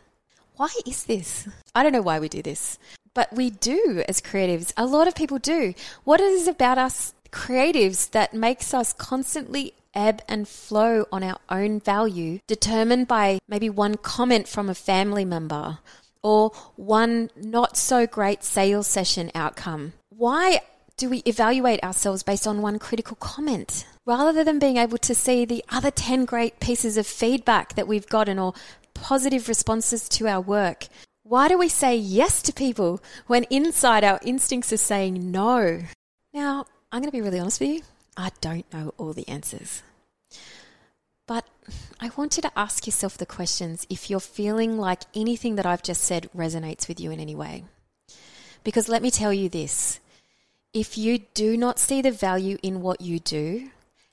Why 0.56 0.68
is 0.86 1.04
this? 1.04 1.48
I 1.74 1.82
don't 1.82 1.92
know 1.92 2.02
why 2.02 2.18
we 2.18 2.28
do 2.28 2.42
this, 2.42 2.78
but 3.12 3.32
we 3.32 3.50
do 3.50 4.04
as 4.08 4.20
creatives. 4.20 4.72
A 4.76 4.86
lot 4.86 5.08
of 5.08 5.14
people 5.14 5.38
do. 5.38 5.74
What 6.04 6.20
is 6.20 6.46
it 6.46 6.52
about 6.52 6.78
us 6.78 7.12
creatives 7.32 8.10
that 8.10 8.34
makes 8.34 8.72
us 8.72 8.92
constantly 8.92 9.74
ebb 9.94 10.22
and 10.28 10.46
flow 10.46 11.06
on 11.10 11.22
our 11.22 11.38
own 11.50 11.80
value, 11.80 12.40
determined 12.46 13.08
by 13.08 13.38
maybe 13.48 13.70
one 13.70 13.96
comment 13.96 14.48
from 14.48 14.68
a 14.68 14.74
family 14.74 15.24
member 15.24 15.78
or 16.22 16.50
one 16.76 17.30
not 17.36 17.76
so 17.76 18.06
great 18.06 18.44
sales 18.44 18.86
session 18.86 19.30
outcome? 19.34 19.92
Why 20.10 20.60
do 20.96 21.10
we 21.10 21.22
evaluate 21.26 21.82
ourselves 21.82 22.22
based 22.22 22.46
on 22.46 22.62
one 22.62 22.78
critical 22.78 23.16
comment 23.16 23.86
rather 24.06 24.44
than 24.44 24.58
being 24.58 24.76
able 24.76 24.98
to 24.98 25.14
see 25.14 25.44
the 25.44 25.64
other 25.68 25.90
10 25.90 26.24
great 26.24 26.60
pieces 26.60 26.96
of 26.96 27.06
feedback 27.06 27.74
that 27.74 27.88
we've 27.88 28.06
gotten 28.06 28.38
or 28.38 28.54
positive 28.94 29.48
responses 29.48 30.08
to 30.08 30.28
our 30.28 30.40
work? 30.40 30.86
Why 31.24 31.48
do 31.48 31.58
we 31.58 31.68
say 31.68 31.96
yes 31.96 32.42
to 32.42 32.52
people 32.52 33.02
when 33.26 33.44
inside 33.44 34.04
our 34.04 34.20
instincts 34.22 34.72
are 34.72 34.76
saying 34.76 35.30
no? 35.32 35.82
Now, 36.32 36.66
I'm 36.92 37.00
going 37.00 37.10
to 37.10 37.16
be 37.16 37.22
really 37.22 37.40
honest 37.40 37.60
with 37.60 37.70
you. 37.70 37.80
I 38.16 38.30
don't 38.40 38.70
know 38.72 38.94
all 38.96 39.12
the 39.12 39.28
answers. 39.28 39.82
But 41.26 41.46
I 41.98 42.10
want 42.16 42.36
you 42.36 42.42
to 42.42 42.58
ask 42.58 42.86
yourself 42.86 43.16
the 43.16 43.26
questions 43.26 43.86
if 43.88 44.10
you're 44.10 44.20
feeling 44.20 44.78
like 44.78 45.02
anything 45.14 45.56
that 45.56 45.66
I've 45.66 45.82
just 45.82 46.02
said 46.02 46.28
resonates 46.36 46.86
with 46.86 47.00
you 47.00 47.10
in 47.10 47.18
any 47.18 47.34
way. 47.34 47.64
Because 48.62 48.88
let 48.88 49.02
me 49.02 49.10
tell 49.10 49.32
you 49.32 49.48
this 49.48 49.98
if 50.74 50.98
you 50.98 51.18
do 51.32 51.56
not 51.56 51.78
see 51.78 52.02
the 52.02 52.10
value 52.10 52.58
in 52.62 52.82
what 52.82 53.00
you 53.00 53.20
do, 53.20 53.70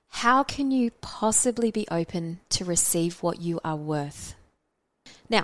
how 0.10 0.44
can 0.44 0.72
you 0.72 0.92
possibly 1.02 1.72
be 1.72 1.88
open 1.90 2.40
to 2.50 2.64
receive 2.64 3.24
what 3.24 3.42
you 3.42 3.60
are 3.66 3.76
worth? 3.76 4.36
Now, 5.30 5.44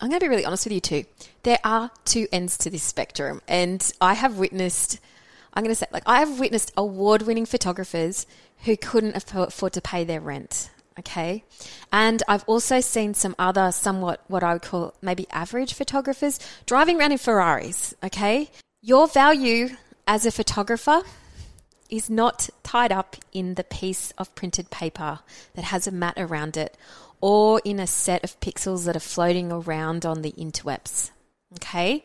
I'm 0.00 0.08
going 0.08 0.20
to 0.20 0.24
be 0.24 0.30
really 0.30 0.46
honest 0.46 0.64
with 0.64 0.72
you 0.72 0.80
too. 0.80 1.04
There 1.42 1.58
are 1.64 1.90
two 2.04 2.26
ends 2.32 2.56
to 2.58 2.70
this 2.70 2.82
spectrum, 2.82 3.42
and 3.46 3.92
I 4.00 4.14
have 4.14 4.38
witnessed, 4.38 5.00
I'm 5.52 5.62
going 5.62 5.72
to 5.72 5.78
say, 5.78 5.86
like, 5.92 6.04
I 6.06 6.20
have 6.20 6.40
witnessed 6.40 6.72
award 6.76 7.22
winning 7.22 7.46
photographers 7.46 8.26
who 8.64 8.76
couldn't 8.76 9.16
afford 9.16 9.72
to 9.74 9.80
pay 9.80 10.04
their 10.04 10.20
rent. 10.20 10.70
Okay. 10.98 11.44
And 11.92 12.22
I've 12.26 12.42
also 12.44 12.80
seen 12.80 13.14
some 13.14 13.36
other 13.38 13.70
somewhat 13.70 14.20
what 14.26 14.42
I 14.42 14.54
would 14.54 14.62
call 14.62 14.94
maybe 15.00 15.28
average 15.30 15.74
photographers 15.74 16.40
driving 16.66 16.98
around 16.98 17.12
in 17.12 17.18
Ferraris. 17.18 17.94
Okay. 18.02 18.50
Your 18.82 19.06
value 19.06 19.76
as 20.08 20.24
a 20.24 20.32
photographer 20.32 21.02
is 21.90 22.08
not 22.08 22.48
tied 22.62 22.90
up 22.90 23.16
in 23.32 23.54
the 23.54 23.64
piece 23.64 24.10
of 24.12 24.34
printed 24.34 24.70
paper 24.70 25.20
that 25.54 25.66
has 25.66 25.86
a 25.86 25.92
mat 25.92 26.14
around 26.16 26.56
it 26.56 26.76
or 27.20 27.60
in 27.64 27.78
a 27.78 27.86
set 27.86 28.24
of 28.24 28.40
pixels 28.40 28.86
that 28.86 28.96
are 28.96 29.00
floating 29.00 29.52
around 29.52 30.06
on 30.06 30.22
the 30.22 30.32
interwebs. 30.32 31.10
Okay? 31.56 32.04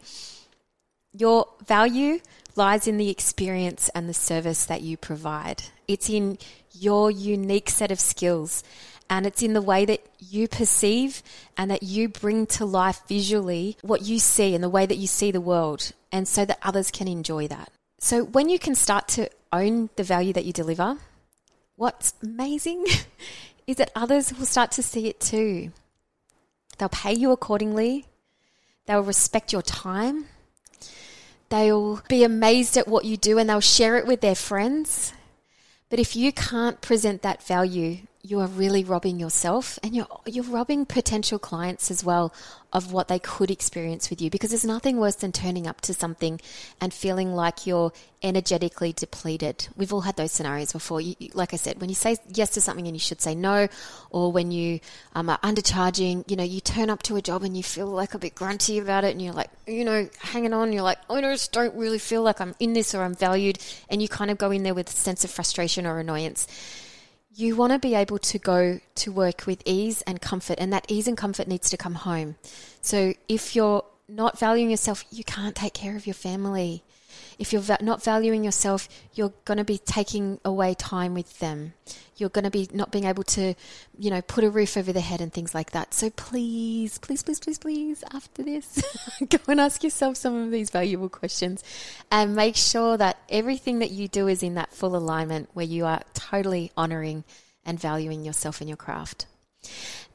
Your 1.13 1.47
value 1.65 2.19
lies 2.55 2.87
in 2.87 2.97
the 2.97 3.09
experience 3.09 3.89
and 3.95 4.09
the 4.09 4.13
service 4.13 4.65
that 4.65 4.81
you 4.81 4.97
provide. 4.97 5.63
It's 5.87 6.09
in 6.09 6.37
your 6.73 7.09
unique 7.09 7.69
set 7.69 7.91
of 7.91 8.01
skills 8.01 8.63
and 9.09 9.25
it's 9.25 9.41
in 9.41 9.53
the 9.53 9.61
way 9.61 9.85
that 9.85 10.05
you 10.19 10.49
perceive 10.49 11.23
and 11.55 11.71
that 11.71 11.83
you 11.83 12.09
bring 12.09 12.47
to 12.47 12.65
life 12.65 13.01
visually 13.07 13.77
what 13.81 14.01
you 14.01 14.19
see 14.19 14.55
and 14.55 14.63
the 14.63 14.69
way 14.69 14.85
that 14.85 14.97
you 14.97 15.07
see 15.07 15.31
the 15.31 15.41
world 15.41 15.93
and 16.11 16.27
so 16.27 16.43
that 16.43 16.59
others 16.63 16.91
can 16.91 17.07
enjoy 17.07 17.47
that. 17.47 17.71
So 18.03 18.25
when 18.25 18.49
you 18.49 18.59
can 18.59 18.75
start 18.75 19.07
to 19.15 19.29
own 19.53 19.89
the 19.95 20.03
value 20.03 20.33
that 20.33 20.43
you 20.43 20.51
deliver, 20.51 20.97
what's 21.77 22.13
amazing 22.21 22.85
is 23.65 23.77
that 23.77 23.93
others 23.95 24.37
will 24.37 24.45
start 24.45 24.71
to 24.71 24.83
see 24.83 25.07
it 25.07 25.21
too. 25.21 25.71
They'll 26.77 26.89
pay 26.89 27.13
you 27.13 27.31
accordingly. 27.31 28.05
They'll 28.87 29.03
respect 29.03 29.53
your 29.53 29.61
time. 29.61 30.25
They'll 31.47 32.01
be 32.09 32.25
amazed 32.25 32.75
at 32.75 32.89
what 32.89 33.05
you 33.05 33.15
do 33.15 33.37
and 33.37 33.49
they'll 33.49 33.61
share 33.61 33.95
it 33.95 34.05
with 34.05 34.19
their 34.19 34.35
friends. 34.35 35.13
But 35.89 35.97
if 35.97 36.13
you 36.13 36.33
can't 36.33 36.81
present 36.81 37.21
that 37.21 37.41
value, 37.41 37.99
you 38.25 38.39
are 38.39 38.47
really 38.47 38.85
robbing 38.85 39.19
yourself 39.19 39.77
and 39.83 39.93
you're 39.93 40.07
you're 40.25 40.45
robbing 40.45 40.85
potential 40.85 41.37
clients 41.37 41.91
as 41.91 42.05
well 42.05 42.33
of 42.71 42.93
what 42.93 43.09
they 43.09 43.19
could 43.19 43.51
experience 43.51 44.09
with 44.09 44.21
you 44.21 44.29
because 44.29 44.49
there's 44.49 44.63
nothing 44.63 44.97
worse 44.97 45.15
than 45.15 45.31
turning 45.31 45.67
up 45.67 45.81
to 45.81 45.93
something 45.93 46.39
and 46.79 46.93
feeling 46.93 47.33
like 47.33 47.67
you're 47.67 47.91
energetically 48.23 48.93
depleted. 48.93 49.67
We've 49.75 49.91
all 49.91 50.01
had 50.01 50.15
those 50.15 50.31
scenarios 50.31 50.71
before. 50.71 51.01
You, 51.01 51.15
like 51.33 51.53
I 51.53 51.57
said, 51.57 51.81
when 51.81 51.89
you 51.89 51.95
say 51.95 52.15
yes 52.33 52.51
to 52.51 52.61
something 52.61 52.87
and 52.87 52.95
you 52.95 52.99
should 52.99 53.21
say 53.21 53.35
no, 53.35 53.67
or 54.09 54.31
when 54.31 54.51
you 54.51 54.79
um, 55.13 55.29
are 55.29 55.37
undercharging, 55.39 56.23
you 56.31 56.37
know, 56.37 56.43
you 56.43 56.61
turn 56.61 56.89
up 56.89 57.03
to 57.03 57.17
a 57.17 57.21
job 57.21 57.43
and 57.43 57.55
you 57.57 57.61
feel 57.61 57.87
like 57.87 58.13
a 58.13 58.19
bit 58.19 58.33
grunty 58.33 58.79
about 58.79 59.03
it 59.03 59.11
and 59.11 59.21
you're 59.21 59.33
like, 59.33 59.51
you 59.67 59.83
know, 59.83 60.09
hanging 60.19 60.53
on, 60.53 60.71
you're 60.71 60.81
like, 60.81 60.99
oh 61.09 61.19
no, 61.19 61.29
I 61.29 61.33
just 61.33 61.51
don't 61.51 61.75
really 61.75 61.99
feel 61.99 62.23
like 62.23 62.39
I'm 62.39 62.55
in 62.59 62.73
this 62.73 62.95
or 62.95 63.03
I'm 63.03 63.15
valued. 63.15 63.59
And 63.89 64.01
you 64.01 64.07
kind 64.07 64.31
of 64.31 64.37
go 64.37 64.49
in 64.49 64.63
there 64.63 64.73
with 64.73 64.89
a 64.89 64.93
sense 64.93 65.25
of 65.25 65.29
frustration 65.29 65.85
or 65.85 65.99
annoyance 65.99 66.47
you 67.35 67.55
want 67.55 67.73
to 67.73 67.79
be 67.79 67.95
able 67.95 68.19
to 68.19 68.37
go 68.37 68.79
to 68.95 69.11
work 69.11 69.45
with 69.47 69.61
ease 69.65 70.01
and 70.03 70.21
comfort, 70.21 70.57
and 70.59 70.71
that 70.71 70.85
ease 70.87 71.07
and 71.07 71.17
comfort 71.17 71.47
needs 71.47 71.69
to 71.71 71.77
come 71.77 71.95
home. 71.95 72.35
So 72.81 73.13
if 73.27 73.55
you're 73.55 73.83
not 74.07 74.37
valuing 74.37 74.69
yourself, 74.69 75.05
you 75.11 75.23
can't 75.23 75.55
take 75.55 75.73
care 75.73 75.95
of 75.95 76.05
your 76.05 76.13
family. 76.13 76.83
If 77.39 77.53
you're 77.53 77.63
not 77.81 78.03
valuing 78.03 78.43
yourself, 78.43 78.87
you're 79.13 79.33
going 79.45 79.57
to 79.57 79.63
be 79.63 79.77
taking 79.77 80.39
away 80.43 80.73
time 80.73 81.13
with 81.13 81.39
them. 81.39 81.73
You're 82.17 82.29
going 82.29 82.43
to 82.43 82.51
be 82.51 82.69
not 82.71 82.91
being 82.91 83.05
able 83.05 83.23
to, 83.23 83.55
you 83.97 84.09
know, 84.09 84.21
put 84.21 84.43
a 84.43 84.49
roof 84.49 84.77
over 84.77 84.93
their 84.93 85.01
head 85.01 85.21
and 85.21 85.33
things 85.33 85.55
like 85.55 85.71
that. 85.71 85.93
So 85.93 86.09
please, 86.11 86.97
please, 86.99 87.23
please, 87.23 87.39
please, 87.39 87.57
please, 87.57 88.03
after 88.13 88.43
this, 88.43 88.81
go 89.29 89.39
and 89.47 89.59
ask 89.59 89.83
yourself 89.83 90.17
some 90.17 90.35
of 90.35 90.51
these 90.51 90.69
valuable 90.69 91.09
questions 91.09 91.63
and 92.11 92.35
make 92.35 92.55
sure 92.55 92.97
that 92.97 93.17
everything 93.29 93.79
that 93.79 93.91
you 93.91 94.07
do 94.07 94.27
is 94.27 94.43
in 94.43 94.55
that 94.55 94.73
full 94.73 94.95
alignment 94.95 95.49
where 95.53 95.65
you 95.65 95.85
are 95.85 96.01
totally 96.13 96.71
honoring 96.77 97.23
and 97.65 97.79
valuing 97.79 98.23
yourself 98.23 98.61
and 98.61 98.69
your 98.69 98.77
craft. 98.77 99.25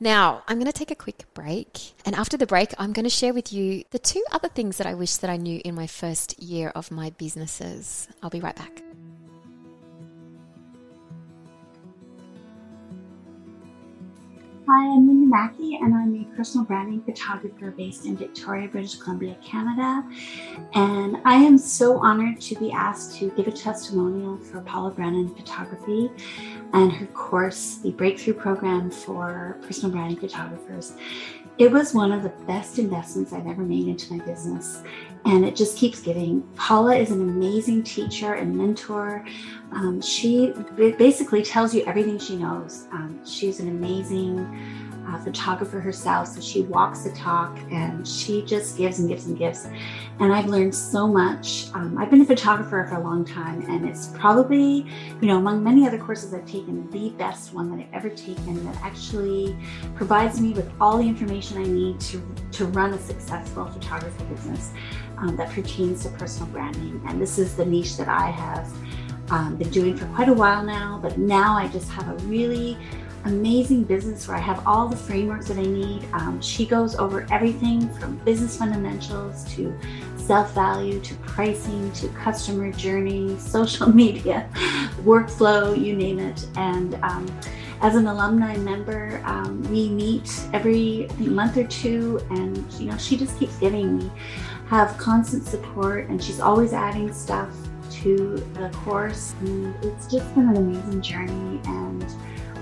Now, 0.01 0.43
I'm 0.47 0.59
going 0.59 0.71
to 0.71 0.79
take 0.79 0.91
a 0.91 0.95
quick 0.95 1.25
break. 1.35 1.93
And 2.05 2.15
after 2.15 2.37
the 2.37 2.47
break, 2.47 2.73
I'm 2.79 2.93
going 2.93 3.05
to 3.05 3.11
share 3.11 3.35
with 3.35 3.53
you 3.53 3.85
the 3.91 3.99
two 3.99 4.25
other 4.33 4.49
things 4.49 4.77
that 4.79 4.87
I 4.87 4.95
wish 4.95 5.17
that 5.17 5.31
I 5.31 5.37
knew 5.37 5.61
in 5.65 5.75
my 5.75 5.87
first 5.87 6.41
year 6.41 6.71
of 6.71 6.91
my 6.91 7.11
businesses. 7.11 8.09
I'll 8.23 8.31
be 8.31 8.41
right 8.41 8.57
back. 8.57 8.88
Hi, 14.71 14.85
I'm 14.85 15.09
Linda 15.09 15.27
Mackey, 15.27 15.77
and 15.77 15.95
I'm 15.95 16.15
a 16.15 16.37
personal 16.37 16.67
branding 16.67 17.01
photographer 17.01 17.71
based 17.71 18.05
in 18.05 18.19
Victoria, 18.19 18.69
British 18.69 18.97
Columbia, 18.97 19.35
Canada. 19.43 20.07
And 20.75 21.17
I 21.25 21.37
am 21.37 21.57
so 21.57 21.97
honored 21.97 22.39
to 22.43 22.55
be 22.57 22.71
asked 22.71 23.17
to 23.17 23.31
give 23.31 23.49
a 23.49 23.51
testimonial 23.51 24.37
for 24.37 24.61
Paula 24.61 24.91
Brennan 24.91 25.35
Photography 25.35 26.11
and 26.75 26.93
her 26.93 27.07
course, 27.07 27.77
the 27.77 27.93
Breakthrough 27.93 28.35
Program 28.35 28.91
for 28.91 29.57
Personal 29.63 29.91
Branding 29.91 30.19
Photographers. 30.19 30.93
It 31.59 31.73
was 31.73 31.93
one 31.93 32.13
of 32.13 32.23
the 32.23 32.29
best 32.47 32.79
investments 32.79 33.33
I've 33.33 33.49
ever 33.49 33.63
made 33.63 33.89
into 33.89 34.13
my 34.15 34.25
business, 34.25 34.81
and 35.25 35.45
it 35.45 35.57
just 35.57 35.77
keeps 35.77 36.01
giving. 36.01 36.43
Paula 36.55 36.95
is 36.95 37.11
an 37.11 37.21
amazing 37.21 37.83
teacher 37.83 38.35
and 38.35 38.57
mentor. 38.57 39.27
Um, 39.73 40.01
she 40.01 40.55
basically 40.77 41.43
tells 41.43 41.75
you 41.75 41.85
everything 41.85 42.17
she 42.17 42.37
knows. 42.37 42.87
Um, 42.93 43.19
she's 43.27 43.59
an 43.59 43.69
amazing 43.69 44.39
photographer 45.17 45.81
herself, 45.81 46.29
so 46.29 46.41
she 46.41 46.63
walks 46.63 47.05
the 47.05 47.11
talk 47.13 47.57
and 47.71 48.07
she 48.07 48.43
just 48.43 48.77
gives 48.77 48.99
and 48.99 49.09
gives 49.09 49.27
and 49.27 49.39
gives. 49.39 49.67
And 50.21 50.33
I've 50.33 50.47
learned 50.47 50.75
so 50.75 51.07
much. 51.07 51.69
Um, 51.75 51.97
I've 51.97 52.11
been 52.11 52.21
a 52.21 52.27
photographer 52.27 52.85
for 52.89 52.97
a 52.97 53.01
long 53.01 53.25
time, 53.25 53.63
and 53.71 53.89
it's 53.89 54.09
probably, 54.09 54.85
you 55.21 55.29
know, 55.29 55.39
among 55.39 55.63
many 55.63 55.87
other 55.87 55.99
courses 55.99 56.35
I've 56.35 56.45
taken, 56.45 56.91
the 56.91 57.11
best 57.11 57.55
one 57.55 57.71
that 57.71 57.87
I've 57.87 57.95
ever 57.95 58.11
taken 58.11 58.65
that 58.65 58.77
actually 58.83 59.57
provides 59.95 60.41
me 60.41 60.53
with 60.53 60.71
all 60.81 60.99
the 60.99 61.09
information 61.09 61.59
I 61.59 61.65
need 61.65 62.01
to, 62.01 62.23
to 62.53 62.67
run 62.67 62.93
a 62.93 62.99
successful 62.99 63.65
photography 63.67 64.25
business 64.25 64.73
um, 65.19 65.37
that 65.37 65.51
pertains 65.51 66.03
to 66.03 66.11
personal 66.11 66.49
branding. 66.53 67.01
And 67.07 67.21
this 67.21 67.39
is 67.39 67.57
the 67.57 67.65
niche 67.65 67.97
that 67.97 68.09
I 68.09 68.31
have 68.31 68.73
um, 69.31 69.57
been 69.57 69.71
doing 69.71 69.97
for 69.97 70.07
quite 70.07 70.29
a 70.29 70.33
while 70.33 70.65
now, 70.65 70.99
but 71.01 71.19
now 71.19 71.57
I 71.57 71.69
just 71.69 71.91
have 71.91 72.09
a 72.09 72.15
really 72.27 72.77
amazing 73.25 73.85
business 73.85 74.29
where 74.29 74.37
I 74.37 74.41
have 74.41 74.67
all 74.67 74.89
the 74.89 74.97
frameworks 74.97 75.49
that 75.49 75.59
I 75.59 75.63
need. 75.63 76.07
Um, 76.13 76.41
she 76.41 76.67
goes 76.67 76.97
over 76.97 77.27
everything 77.31 77.89
from 77.95 78.17
business 78.19 78.57
fundamentals 78.57 79.45
to 79.55 79.77
self 80.17 80.55
value 80.55 81.01
to 81.01 81.15
pricing 81.17 81.91
to 81.93 82.09
customer 82.09 82.71
journey, 82.73 83.37
social 83.39 83.89
media, 83.89 84.49
workflow, 85.03 85.79
you 85.79 85.97
name 85.97 86.19
it. 86.19 86.47
And 86.57 86.95
um, 86.97 87.27
as 87.81 87.95
an 87.95 88.07
alumni 88.07 88.57
member, 88.57 89.23
um, 89.25 89.63
we 89.71 89.89
meet 89.89 90.41
every 90.53 91.09
month 91.19 91.57
or 91.57 91.65
two, 91.65 92.21
and 92.31 92.71
you 92.75 92.87
know 92.87 92.97
she 92.99 93.17
just 93.17 93.39
keeps 93.39 93.57
giving 93.59 93.99
me 93.99 94.11
have 94.69 94.99
constant 94.99 95.47
support, 95.47 96.09
and 96.09 96.23
she's 96.23 96.41
always 96.41 96.73
adding 96.73 97.13
stuff 97.13 97.49
to 97.91 98.37
the 98.55 98.69
course. 98.75 99.35
And 99.41 99.75
it's 99.83 100.07
just 100.07 100.35
been 100.35 100.49
an 100.49 100.57
amazing 100.57 101.01
journey, 101.01 101.61
and 101.65 102.05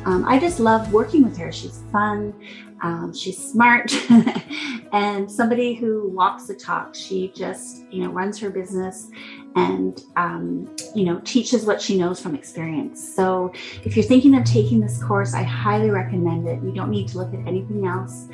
um, 0.06 0.24
I 0.24 0.38
just 0.38 0.60
love 0.60 0.92
working 0.92 1.24
with 1.24 1.36
her. 1.36 1.50
She's 1.50 1.82
fun, 1.90 2.32
um, 2.80 3.12
she's 3.12 3.36
smart, 3.36 3.92
and 4.92 5.30
somebody 5.30 5.74
who 5.74 6.08
walks 6.10 6.46
the 6.46 6.54
talk. 6.54 6.94
She 6.94 7.32
just, 7.34 7.84
you 7.90 8.04
know, 8.04 8.10
runs 8.10 8.38
her 8.38 8.48
business 8.48 9.10
and, 9.56 10.00
um, 10.14 10.70
you 10.94 11.04
know, 11.04 11.20
teaches 11.24 11.64
what 11.64 11.82
she 11.82 11.98
knows 11.98 12.20
from 12.20 12.36
experience. 12.36 13.14
So 13.16 13.52
if 13.84 13.96
you're 13.96 14.04
thinking 14.04 14.36
of 14.36 14.44
taking 14.44 14.78
this 14.80 15.02
course, 15.02 15.34
I 15.34 15.42
highly 15.42 15.90
recommend 15.90 16.46
it. 16.46 16.62
You 16.62 16.72
don't 16.72 16.90
need 16.90 17.08
to 17.08 17.18
look 17.18 17.34
at 17.34 17.40
anything 17.40 17.86
else. 17.86 18.28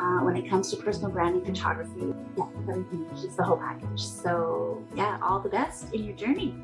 Uh, 0.00 0.24
when 0.24 0.36
it 0.36 0.50
comes 0.50 0.68
to 0.72 0.76
personal 0.76 1.12
branding 1.12 1.44
photography, 1.44 2.12
yeah, 2.36 2.48
everything, 2.68 3.08
she's 3.14 3.36
the 3.36 3.44
whole 3.44 3.58
package. 3.58 4.02
So, 4.02 4.82
yeah, 4.96 5.20
all 5.22 5.38
the 5.38 5.50
best 5.50 5.94
in 5.94 6.02
your 6.02 6.16
journey. 6.16 6.56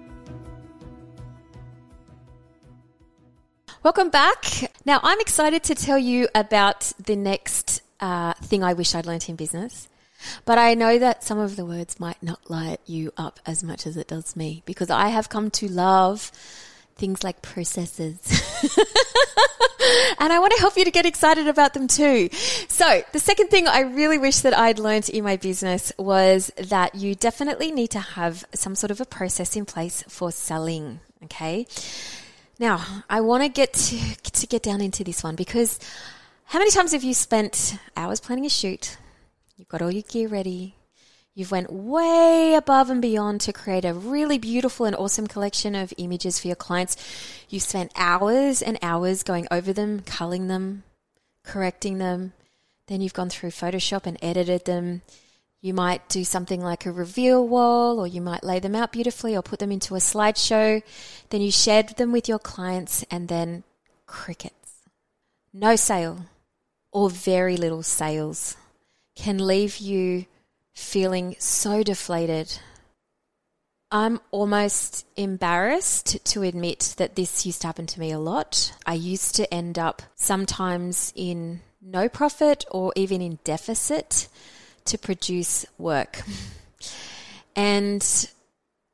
Welcome 3.88 4.10
back. 4.10 4.44
Now, 4.84 5.00
I'm 5.02 5.18
excited 5.18 5.62
to 5.62 5.74
tell 5.74 5.96
you 5.96 6.28
about 6.34 6.92
the 7.02 7.16
next 7.16 7.80
uh, 8.00 8.34
thing 8.34 8.62
I 8.62 8.74
wish 8.74 8.94
I'd 8.94 9.06
learnt 9.06 9.30
in 9.30 9.36
business. 9.36 9.88
But 10.44 10.58
I 10.58 10.74
know 10.74 10.98
that 10.98 11.24
some 11.24 11.38
of 11.38 11.56
the 11.56 11.64
words 11.64 11.98
might 11.98 12.22
not 12.22 12.50
light 12.50 12.80
you 12.84 13.14
up 13.16 13.40
as 13.46 13.64
much 13.64 13.86
as 13.86 13.96
it 13.96 14.06
does 14.06 14.36
me 14.36 14.62
because 14.66 14.90
I 14.90 15.08
have 15.08 15.30
come 15.30 15.50
to 15.52 15.68
love 15.68 16.30
things 16.96 17.24
like 17.24 17.40
processes. 17.40 18.18
and 20.20 20.34
I 20.34 20.38
want 20.38 20.52
to 20.52 20.60
help 20.60 20.76
you 20.76 20.84
to 20.84 20.90
get 20.90 21.06
excited 21.06 21.48
about 21.48 21.72
them 21.72 21.88
too. 21.88 22.28
So, 22.68 23.02
the 23.14 23.20
second 23.20 23.48
thing 23.48 23.66
I 23.66 23.80
really 23.80 24.18
wish 24.18 24.40
that 24.40 24.54
I'd 24.54 24.78
learned 24.78 25.08
in 25.08 25.24
my 25.24 25.38
business 25.38 25.94
was 25.98 26.52
that 26.58 26.94
you 26.94 27.14
definitely 27.14 27.72
need 27.72 27.92
to 27.92 28.00
have 28.00 28.44
some 28.52 28.74
sort 28.74 28.90
of 28.90 29.00
a 29.00 29.06
process 29.06 29.56
in 29.56 29.64
place 29.64 30.04
for 30.08 30.30
selling. 30.30 31.00
Okay. 31.24 31.66
Now, 32.58 32.84
I 33.08 33.20
want 33.20 33.44
to 33.44 33.48
get 33.48 33.72
to, 33.74 34.46
get 34.46 34.62
down 34.64 34.80
into 34.80 35.04
this 35.04 35.22
one 35.22 35.36
because 35.36 35.78
how 36.46 36.58
many 36.58 36.72
times 36.72 36.92
have 36.92 37.04
you 37.04 37.14
spent 37.14 37.78
hours 37.96 38.18
planning 38.18 38.46
a 38.46 38.48
shoot? 38.48 38.96
You've 39.56 39.68
got 39.68 39.80
all 39.80 39.92
your 39.92 40.02
gear 40.02 40.28
ready. 40.28 40.74
You've 41.34 41.52
went 41.52 41.72
way 41.72 42.54
above 42.54 42.90
and 42.90 43.00
beyond 43.00 43.42
to 43.42 43.52
create 43.52 43.84
a 43.84 43.94
really 43.94 44.38
beautiful 44.38 44.86
and 44.86 44.96
awesome 44.96 45.28
collection 45.28 45.76
of 45.76 45.94
images 45.98 46.40
for 46.40 46.48
your 46.48 46.56
clients. 46.56 46.96
You've 47.48 47.62
spent 47.62 47.92
hours 47.94 48.60
and 48.60 48.76
hours 48.82 49.22
going 49.22 49.46
over 49.52 49.72
them, 49.72 50.00
culling 50.00 50.48
them, 50.48 50.82
correcting 51.44 51.98
them. 51.98 52.32
Then 52.88 53.00
you've 53.00 53.14
gone 53.14 53.30
through 53.30 53.50
Photoshop 53.50 54.04
and 54.04 54.18
edited 54.20 54.64
them. 54.64 55.02
You 55.60 55.74
might 55.74 56.08
do 56.08 56.24
something 56.24 56.60
like 56.60 56.86
a 56.86 56.92
reveal 56.92 57.46
wall, 57.46 57.98
or 57.98 58.06
you 58.06 58.20
might 58.20 58.44
lay 58.44 58.60
them 58.60 58.76
out 58.76 58.92
beautifully, 58.92 59.36
or 59.36 59.42
put 59.42 59.58
them 59.58 59.72
into 59.72 59.96
a 59.96 59.98
slideshow. 59.98 60.82
Then 61.30 61.40
you 61.40 61.50
shared 61.50 61.96
them 61.96 62.12
with 62.12 62.28
your 62.28 62.38
clients, 62.38 63.04
and 63.10 63.28
then 63.28 63.64
crickets. 64.06 64.54
No 65.52 65.74
sale, 65.74 66.26
or 66.92 67.10
very 67.10 67.56
little 67.56 67.82
sales, 67.82 68.56
can 69.16 69.44
leave 69.44 69.78
you 69.78 70.26
feeling 70.74 71.34
so 71.40 71.82
deflated. 71.82 72.60
I'm 73.90 74.20
almost 74.30 75.06
embarrassed 75.16 76.24
to 76.24 76.42
admit 76.42 76.94
that 76.98 77.16
this 77.16 77.44
used 77.44 77.62
to 77.62 77.66
happen 77.66 77.86
to 77.86 78.00
me 78.00 78.12
a 78.12 78.18
lot. 78.18 78.74
I 78.86 78.94
used 78.94 79.34
to 79.36 79.52
end 79.52 79.76
up 79.78 80.02
sometimes 80.14 81.12
in 81.16 81.62
no 81.82 82.08
profit 82.08 82.64
or 82.70 82.92
even 82.94 83.20
in 83.20 83.38
deficit 83.44 84.28
to 84.88 84.98
produce 84.98 85.64
work. 85.78 86.22
And 87.54 88.02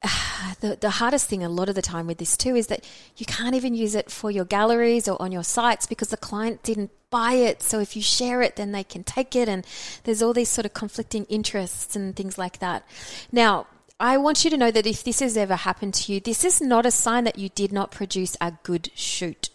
uh, 0.03 0.55
the, 0.61 0.77
the 0.77 0.91
hardest 0.91 1.29
thing 1.29 1.43
a 1.43 1.49
lot 1.49 1.69
of 1.69 1.75
the 1.75 1.83
time 1.83 2.07
with 2.07 2.19
this 2.19 2.37
too 2.37 2.55
is 2.55 2.67
that 2.69 2.85
you 3.17 3.27
can't 3.27 3.55
even 3.55 3.75
use 3.75 3.95
it 3.95 4.11
for 4.11 4.31
your 4.31 4.45
galleries 4.45 5.09
or 5.09 5.21
on 5.21 5.33
your 5.33 5.45
sites 5.45 5.87
because 5.87 6.09
the 6.09 6.17
client 6.17 6.63
didn't 6.63 6.91
buy 7.11 7.33
it. 7.33 7.63
So 7.63 7.81
if 7.81 7.97
you 7.97 8.03
share 8.03 8.43
it, 8.43 8.57
then 8.57 8.73
they 8.73 8.85
can 8.85 9.05
take 9.05 9.35
it. 9.35 9.49
And 9.49 9.67
there's 10.05 10.23
all 10.23 10.33
these 10.33 10.49
sort 10.49 10.67
of 10.67 10.75
conflicting 10.75 11.25
interests 11.27 11.97
and 11.97 12.15
things 12.15 12.37
like 12.37 12.59
that. 12.59 12.87
Now, 13.33 13.67
I 14.01 14.19
want 14.19 14.45
you 14.45 14.51
to 14.51 14.57
know 14.57 14.71
that 14.71 14.87
if 14.87 15.05
this 15.05 15.21
has 15.21 15.37
ever 15.37 15.55
happened 15.55 15.95
to 15.95 16.13
you, 16.13 16.21
this 16.21 16.45
is 16.45 16.61
not 16.61 16.85
a 16.85 16.91
sign 16.91 17.25
that 17.25 17.39
you 17.39 17.49
did 17.49 17.73
not 17.73 17.93
produce 17.93 18.37
a 18.41 18.53
good 18.63 18.91
shoot. 18.95 19.51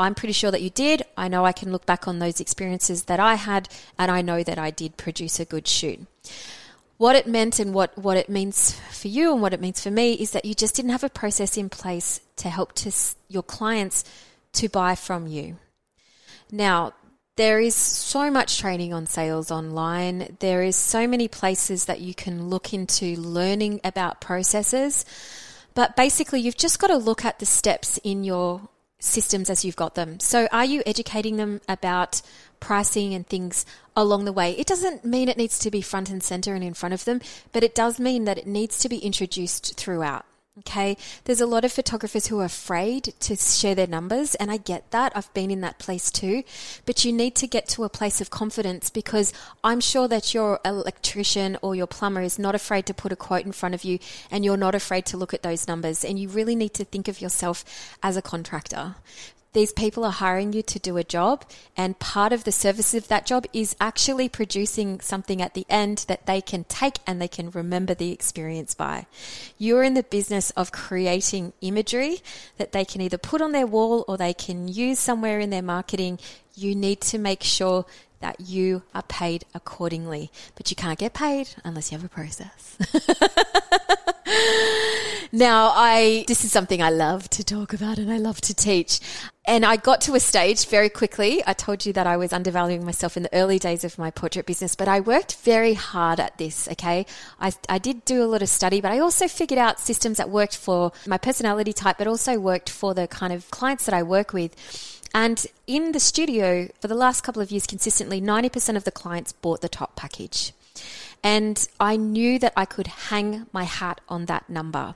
I'm 0.00 0.14
pretty 0.14 0.32
sure 0.32 0.50
that 0.50 0.62
you 0.62 0.70
did. 0.70 1.02
I 1.16 1.28
know 1.28 1.44
I 1.44 1.52
can 1.52 1.70
look 1.70 1.86
back 1.86 2.08
on 2.08 2.18
those 2.18 2.40
experiences 2.40 3.04
that 3.04 3.20
I 3.20 3.34
had, 3.34 3.68
and 3.98 4.10
I 4.10 4.22
know 4.22 4.42
that 4.42 4.58
I 4.58 4.70
did 4.70 4.96
produce 4.96 5.38
a 5.38 5.44
good 5.44 5.68
shoot. 5.68 6.06
What 6.96 7.16
it 7.16 7.26
meant 7.26 7.58
and 7.58 7.72
what, 7.72 7.96
what 7.96 8.16
it 8.16 8.28
means 8.28 8.78
for 8.90 9.08
you 9.08 9.32
and 9.32 9.40
what 9.40 9.54
it 9.54 9.60
means 9.60 9.82
for 9.82 9.90
me 9.90 10.14
is 10.14 10.32
that 10.32 10.44
you 10.44 10.54
just 10.54 10.74
didn't 10.74 10.90
have 10.90 11.04
a 11.04 11.08
process 11.08 11.56
in 11.56 11.68
place 11.68 12.20
to 12.36 12.48
help 12.48 12.74
to 12.74 12.92
your 13.28 13.42
clients 13.42 14.04
to 14.54 14.68
buy 14.68 14.94
from 14.94 15.26
you. 15.26 15.56
Now, 16.50 16.92
there 17.36 17.60
is 17.60 17.74
so 17.74 18.30
much 18.30 18.58
training 18.58 18.92
on 18.92 19.06
sales 19.06 19.50
online. 19.50 20.36
There 20.40 20.62
is 20.62 20.76
so 20.76 21.06
many 21.06 21.26
places 21.28 21.86
that 21.86 22.00
you 22.00 22.14
can 22.14 22.48
look 22.48 22.74
into 22.74 23.16
learning 23.16 23.80
about 23.82 24.20
processes. 24.20 25.04
But 25.74 25.96
basically, 25.96 26.40
you've 26.40 26.56
just 26.56 26.78
got 26.78 26.88
to 26.88 26.96
look 26.96 27.24
at 27.24 27.38
the 27.38 27.46
steps 27.46 27.98
in 28.04 28.24
your 28.24 28.68
systems 29.00 29.50
as 29.50 29.64
you've 29.64 29.76
got 29.76 29.96
them. 29.96 30.20
So, 30.20 30.46
are 30.52 30.64
you 30.64 30.82
educating 30.86 31.36
them 31.36 31.60
about 31.68 32.22
pricing 32.60 33.14
and 33.14 33.26
things 33.26 33.66
along 33.96 34.26
the 34.26 34.32
way? 34.32 34.52
It 34.52 34.66
doesn't 34.66 35.04
mean 35.04 35.28
it 35.28 35.36
needs 35.36 35.58
to 35.60 35.70
be 35.70 35.80
front 35.80 36.10
and 36.10 36.22
center 36.22 36.54
and 36.54 36.62
in 36.62 36.74
front 36.74 36.92
of 36.92 37.04
them, 37.04 37.20
but 37.52 37.64
it 37.64 37.74
does 37.74 37.98
mean 37.98 38.24
that 38.24 38.38
it 38.38 38.46
needs 38.46 38.78
to 38.80 38.88
be 38.88 38.98
introduced 38.98 39.76
throughout. 39.76 40.24
Okay, 40.60 40.98
there's 41.24 41.40
a 41.40 41.46
lot 41.46 41.64
of 41.64 41.72
photographers 41.72 42.26
who 42.26 42.38
are 42.40 42.44
afraid 42.44 43.14
to 43.20 43.34
share 43.36 43.74
their 43.74 43.86
numbers, 43.86 44.34
and 44.34 44.50
I 44.50 44.58
get 44.58 44.90
that. 44.90 45.10
I've 45.14 45.32
been 45.32 45.50
in 45.50 45.62
that 45.62 45.78
place 45.78 46.10
too. 46.10 46.42
But 46.84 47.02
you 47.02 47.12
need 47.12 47.34
to 47.36 47.46
get 47.46 47.66
to 47.68 47.84
a 47.84 47.88
place 47.88 48.20
of 48.20 48.28
confidence 48.28 48.90
because 48.90 49.32
I'm 49.64 49.80
sure 49.80 50.06
that 50.08 50.34
your 50.34 50.60
electrician 50.64 51.56
or 51.62 51.74
your 51.74 51.86
plumber 51.86 52.20
is 52.20 52.38
not 52.38 52.54
afraid 52.54 52.84
to 52.86 52.94
put 52.94 53.10
a 53.10 53.16
quote 53.16 53.46
in 53.46 53.52
front 53.52 53.74
of 53.74 53.84
you, 53.84 53.98
and 54.30 54.44
you're 54.44 54.58
not 54.58 54.74
afraid 54.74 55.06
to 55.06 55.16
look 55.16 55.32
at 55.32 55.42
those 55.42 55.66
numbers. 55.66 56.04
And 56.04 56.18
you 56.18 56.28
really 56.28 56.54
need 56.54 56.74
to 56.74 56.84
think 56.84 57.08
of 57.08 57.22
yourself 57.22 57.64
as 58.02 58.18
a 58.18 58.22
contractor 58.22 58.96
these 59.52 59.72
people 59.72 60.04
are 60.04 60.12
hiring 60.12 60.52
you 60.52 60.62
to 60.62 60.78
do 60.78 60.96
a 60.96 61.04
job, 61.04 61.44
and 61.76 61.98
part 61.98 62.32
of 62.32 62.44
the 62.44 62.52
service 62.52 62.94
of 62.94 63.08
that 63.08 63.26
job 63.26 63.46
is 63.52 63.74
actually 63.80 64.28
producing 64.28 65.00
something 65.00 65.42
at 65.42 65.54
the 65.54 65.66
end 65.68 66.04
that 66.08 66.26
they 66.26 66.40
can 66.40 66.64
take 66.64 66.98
and 67.06 67.20
they 67.20 67.28
can 67.28 67.50
remember 67.50 67.94
the 67.94 68.12
experience 68.12 68.74
by. 68.74 69.06
You're 69.58 69.82
in 69.82 69.94
the 69.94 70.04
business 70.04 70.50
of 70.52 70.70
creating 70.70 71.52
imagery 71.60 72.20
that 72.58 72.72
they 72.72 72.84
can 72.84 73.00
either 73.00 73.18
put 73.18 73.42
on 73.42 73.52
their 73.52 73.66
wall 73.66 74.04
or 74.06 74.16
they 74.16 74.34
can 74.34 74.68
use 74.68 74.98
somewhere 74.98 75.40
in 75.40 75.50
their 75.50 75.62
marketing. 75.62 76.20
You 76.54 76.74
need 76.74 77.00
to 77.02 77.18
make 77.18 77.42
sure 77.42 77.86
that 78.20 78.40
you 78.40 78.82
are 78.94 79.02
paid 79.02 79.44
accordingly, 79.54 80.30
but 80.54 80.70
you 80.70 80.76
can't 80.76 80.98
get 80.98 81.14
paid 81.14 81.48
unless 81.64 81.90
you 81.90 81.98
have 81.98 82.04
a 82.04 82.08
process. 82.08 82.76
now, 85.32 85.72
I 85.74 86.24
this 86.28 86.44
is 86.44 86.52
something 86.52 86.82
I 86.82 86.90
love 86.90 87.28
to 87.30 87.44
talk 87.44 87.72
about 87.72 87.98
and 87.98 88.12
I 88.12 88.18
love 88.18 88.40
to 88.42 88.54
teach. 88.54 89.00
And 89.46 89.64
I 89.64 89.76
got 89.76 90.02
to 90.02 90.14
a 90.14 90.20
stage 90.20 90.68
very 90.68 90.88
quickly. 90.88 91.42
I 91.46 91.54
told 91.54 91.84
you 91.84 91.92
that 91.94 92.06
I 92.06 92.16
was 92.16 92.32
undervaluing 92.32 92.84
myself 92.84 93.16
in 93.16 93.24
the 93.24 93.34
early 93.34 93.58
days 93.58 93.84
of 93.84 93.98
my 93.98 94.10
portrait 94.10 94.46
business, 94.46 94.76
but 94.76 94.86
I 94.86 95.00
worked 95.00 95.36
very 95.36 95.74
hard 95.74 96.20
at 96.20 96.38
this, 96.38 96.68
okay? 96.68 97.06
I, 97.40 97.52
I 97.68 97.78
did 97.78 98.04
do 98.04 98.22
a 98.22 98.26
lot 98.26 98.42
of 98.42 98.48
study, 98.48 98.80
but 98.80 98.92
I 98.92 98.98
also 98.98 99.26
figured 99.26 99.58
out 99.58 99.80
systems 99.80 100.18
that 100.18 100.30
worked 100.30 100.56
for 100.56 100.92
my 101.06 101.18
personality 101.18 101.72
type, 101.72 101.98
but 101.98 102.06
also 102.06 102.38
worked 102.38 102.70
for 102.70 102.94
the 102.94 103.08
kind 103.08 103.32
of 103.32 103.50
clients 103.50 103.86
that 103.86 103.94
I 103.94 104.02
work 104.02 104.32
with. 104.32 104.54
And 105.12 105.46
in 105.66 105.92
the 105.92 106.00
studio, 106.00 106.68
for 106.80 106.88
the 106.88 106.94
last 106.94 107.22
couple 107.22 107.42
of 107.42 107.50
years, 107.50 107.66
consistently, 107.66 108.20
90% 108.20 108.76
of 108.76 108.84
the 108.84 108.92
clients 108.92 109.32
bought 109.32 109.60
the 109.60 109.68
top 109.68 109.96
package. 109.96 110.52
And 111.22 111.66
I 111.78 111.96
knew 111.96 112.38
that 112.38 112.52
I 112.56 112.64
could 112.64 112.86
hang 112.86 113.46
my 113.52 113.64
hat 113.64 114.00
on 114.08 114.26
that 114.26 114.48
number. 114.48 114.94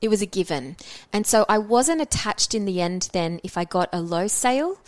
It 0.00 0.08
was 0.08 0.22
a 0.22 0.26
given. 0.26 0.76
And 1.12 1.26
so 1.26 1.46
I 1.48 1.58
wasn't 1.58 2.00
attached 2.00 2.54
in 2.54 2.64
the 2.64 2.80
end 2.80 3.08
then 3.12 3.40
if 3.44 3.56
I 3.56 3.64
got 3.64 3.88
a 3.92 4.00
low 4.00 4.26
sale 4.26 4.78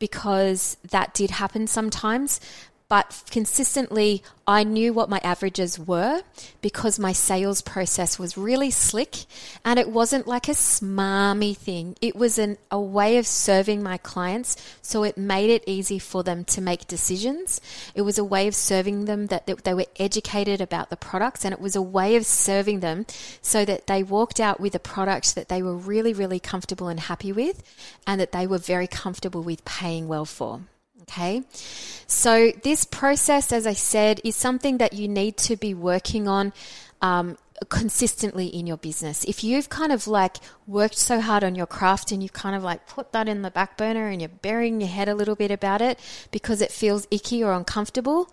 because 0.00 0.76
that 0.90 1.14
did 1.14 1.30
happen 1.32 1.66
sometimes. 1.68 2.40
But 2.88 3.22
consistently 3.30 4.22
I 4.46 4.62
knew 4.62 4.92
what 4.92 5.08
my 5.08 5.18
averages 5.24 5.78
were 5.78 6.22
because 6.60 6.98
my 6.98 7.12
sales 7.12 7.62
process 7.62 8.18
was 8.18 8.36
really 8.36 8.70
slick 8.70 9.24
and 9.64 9.78
it 9.78 9.88
wasn't 9.88 10.26
like 10.26 10.48
a 10.48 10.52
smarmy 10.52 11.56
thing. 11.56 11.96
It 12.02 12.14
was 12.14 12.38
an, 12.38 12.58
a 12.70 12.78
way 12.78 13.16
of 13.16 13.26
serving 13.26 13.82
my 13.82 13.96
clients 13.96 14.56
so 14.82 15.02
it 15.02 15.16
made 15.16 15.48
it 15.48 15.64
easy 15.66 15.98
for 15.98 16.22
them 16.22 16.44
to 16.44 16.60
make 16.60 16.86
decisions. 16.86 17.58
It 17.94 18.02
was 18.02 18.18
a 18.18 18.24
way 18.24 18.46
of 18.46 18.54
serving 18.54 19.06
them 19.06 19.28
that, 19.28 19.46
that 19.46 19.64
they 19.64 19.72
were 19.72 19.86
educated 19.98 20.60
about 20.60 20.90
the 20.90 20.96
products 20.96 21.44
and 21.44 21.54
it 21.54 21.60
was 21.60 21.74
a 21.74 21.82
way 21.82 22.16
of 22.16 22.26
serving 22.26 22.80
them 22.80 23.06
so 23.40 23.64
that 23.64 23.86
they 23.86 24.02
walked 24.02 24.40
out 24.40 24.60
with 24.60 24.74
a 24.74 24.78
product 24.78 25.34
that 25.36 25.48
they 25.48 25.62
were 25.62 25.74
really, 25.76 26.12
really 26.12 26.38
comfortable 26.38 26.88
and 26.88 27.00
happy 27.00 27.32
with 27.32 27.62
and 28.06 28.20
that 28.20 28.32
they 28.32 28.46
were 28.46 28.58
very 28.58 28.86
comfortable 28.86 29.42
with 29.42 29.64
paying 29.64 30.06
well 30.06 30.26
for. 30.26 30.60
Okay. 31.04 31.42
So, 32.06 32.52
this 32.62 32.84
process, 32.84 33.52
as 33.52 33.66
I 33.66 33.74
said, 33.74 34.20
is 34.24 34.36
something 34.36 34.78
that 34.78 34.94
you 34.94 35.06
need 35.06 35.36
to 35.38 35.56
be 35.56 35.74
working 35.74 36.26
on 36.28 36.52
um, 37.02 37.36
consistently 37.68 38.46
in 38.46 38.66
your 38.66 38.76
business. 38.76 39.24
If 39.24 39.44
you've 39.44 39.68
kind 39.68 39.92
of 39.92 40.06
like 40.06 40.36
worked 40.66 40.96
so 40.96 41.20
hard 41.20 41.44
on 41.44 41.54
your 41.54 41.66
craft 41.66 42.10
and 42.10 42.22
you 42.22 42.28
kind 42.28 42.56
of 42.56 42.62
like 42.62 42.86
put 42.86 43.12
that 43.12 43.28
in 43.28 43.42
the 43.42 43.50
back 43.50 43.76
burner 43.76 44.08
and 44.08 44.20
you're 44.20 44.28
burying 44.28 44.80
your 44.80 44.88
head 44.88 45.08
a 45.08 45.14
little 45.14 45.36
bit 45.36 45.50
about 45.50 45.80
it 45.80 45.98
because 46.30 46.60
it 46.60 46.72
feels 46.72 47.06
icky 47.10 47.42
or 47.42 47.52
uncomfortable, 47.52 48.32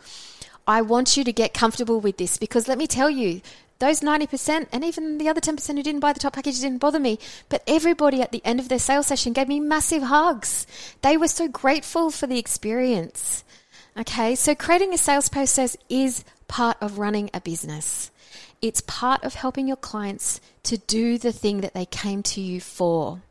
I 0.67 0.81
want 0.81 1.17
you 1.17 1.23
to 1.23 1.33
get 1.33 1.53
comfortable 1.53 1.99
with 1.99 2.17
this 2.17 2.37
because 2.37 2.67
let 2.67 2.77
me 2.77 2.87
tell 2.87 3.09
you, 3.09 3.41
those 3.81 3.99
90% 3.99 4.67
and 4.71 4.85
even 4.85 5.17
the 5.17 5.27
other 5.27 5.41
10% 5.41 5.75
who 5.75 5.83
didn't 5.83 5.99
buy 5.99 6.13
the 6.13 6.19
top 6.19 6.33
package 6.33 6.61
didn't 6.61 6.77
bother 6.77 6.99
me. 6.99 7.19
But 7.49 7.63
everybody 7.67 8.21
at 8.21 8.31
the 8.31 8.41
end 8.45 8.59
of 8.59 8.69
their 8.69 8.79
sales 8.79 9.07
session 9.07 9.33
gave 9.33 9.47
me 9.49 9.59
massive 9.59 10.03
hugs. 10.03 10.65
They 11.01 11.17
were 11.17 11.27
so 11.27 11.47
grateful 11.47 12.11
for 12.11 12.27
the 12.27 12.39
experience. 12.39 13.43
Okay, 13.97 14.35
so 14.35 14.55
creating 14.55 14.93
a 14.93 14.97
sales 14.97 15.27
process 15.27 15.75
is 15.89 16.23
part 16.47 16.77
of 16.79 16.99
running 16.99 17.29
a 17.33 17.41
business. 17.41 18.11
It's 18.61 18.81
part 18.81 19.23
of 19.23 19.33
helping 19.33 19.67
your 19.67 19.77
clients 19.77 20.39
to 20.63 20.77
do 20.77 21.17
the 21.17 21.33
thing 21.33 21.61
that 21.61 21.73
they 21.73 21.85
came 21.85 22.21
to 22.23 22.39
you 22.39 22.61
for. 22.61 23.21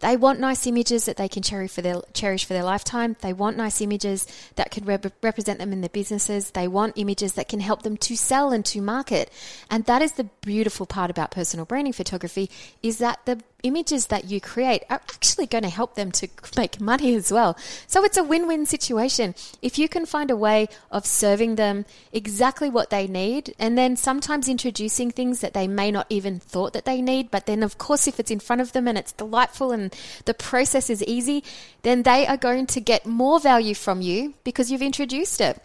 They 0.00 0.16
want 0.16 0.40
nice 0.40 0.66
images 0.66 1.04
that 1.04 1.16
they 1.16 1.28
can 1.28 1.42
cherish 1.42 1.70
for 1.70 1.82
their 1.82 2.00
cherish 2.12 2.44
for 2.44 2.54
their 2.54 2.64
lifetime. 2.64 3.16
They 3.20 3.32
want 3.32 3.56
nice 3.56 3.80
images 3.80 4.26
that 4.56 4.70
can 4.70 4.84
rep- 4.84 5.12
represent 5.22 5.58
them 5.58 5.72
in 5.72 5.82
their 5.82 5.90
businesses. 5.90 6.50
They 6.50 6.68
want 6.68 6.94
images 6.96 7.34
that 7.34 7.48
can 7.48 7.60
help 7.60 7.82
them 7.82 7.96
to 7.98 8.16
sell 8.16 8.50
and 8.50 8.64
to 8.66 8.80
market. 8.80 9.30
And 9.70 9.84
that 9.84 10.02
is 10.02 10.12
the 10.12 10.24
beautiful 10.24 10.86
part 10.86 11.10
about 11.10 11.30
personal 11.30 11.66
branding 11.66 11.92
photography 11.92 12.50
is 12.82 12.98
that 12.98 13.20
the 13.26 13.42
images 13.62 14.06
that 14.06 14.24
you 14.24 14.40
create 14.40 14.82
are 14.88 15.02
actually 15.12 15.46
going 15.46 15.64
to 15.64 15.70
help 15.70 15.94
them 15.94 16.10
to 16.12 16.28
make 16.56 16.80
money 16.80 17.14
as 17.14 17.32
well. 17.32 17.56
So 17.86 18.04
it's 18.04 18.16
a 18.16 18.24
win 18.24 18.46
win 18.46 18.66
situation. 18.66 19.34
If 19.62 19.78
you 19.78 19.88
can 19.88 20.06
find 20.06 20.30
a 20.30 20.36
way 20.36 20.68
of 20.90 21.06
serving 21.06 21.56
them 21.56 21.84
exactly 22.12 22.70
what 22.70 22.90
they 22.90 23.06
need, 23.06 23.54
and 23.58 23.76
then 23.76 23.96
sometimes 23.96 24.48
introducing 24.48 25.10
things 25.10 25.40
that 25.40 25.54
they 25.54 25.68
may 25.68 25.90
not 25.90 26.06
even 26.08 26.40
thought 26.40 26.72
that 26.72 26.84
they 26.84 27.02
need, 27.02 27.30
but 27.30 27.46
then, 27.46 27.62
of 27.62 27.78
course, 27.78 28.06
if 28.06 28.18
it's 28.18 28.30
in 28.30 28.40
front 28.40 28.62
of 28.62 28.72
them 28.72 28.88
and 28.88 28.96
it's 28.96 29.12
delightful 29.12 29.72
and 29.72 29.89
the 30.24 30.34
process 30.34 30.90
is 30.90 31.02
easy, 31.04 31.44
then 31.82 32.02
they 32.02 32.26
are 32.26 32.36
going 32.36 32.66
to 32.66 32.80
get 32.80 33.06
more 33.06 33.40
value 33.40 33.74
from 33.74 34.00
you 34.00 34.34
because 34.44 34.70
you've 34.70 34.82
introduced 34.82 35.40
it. 35.40 35.60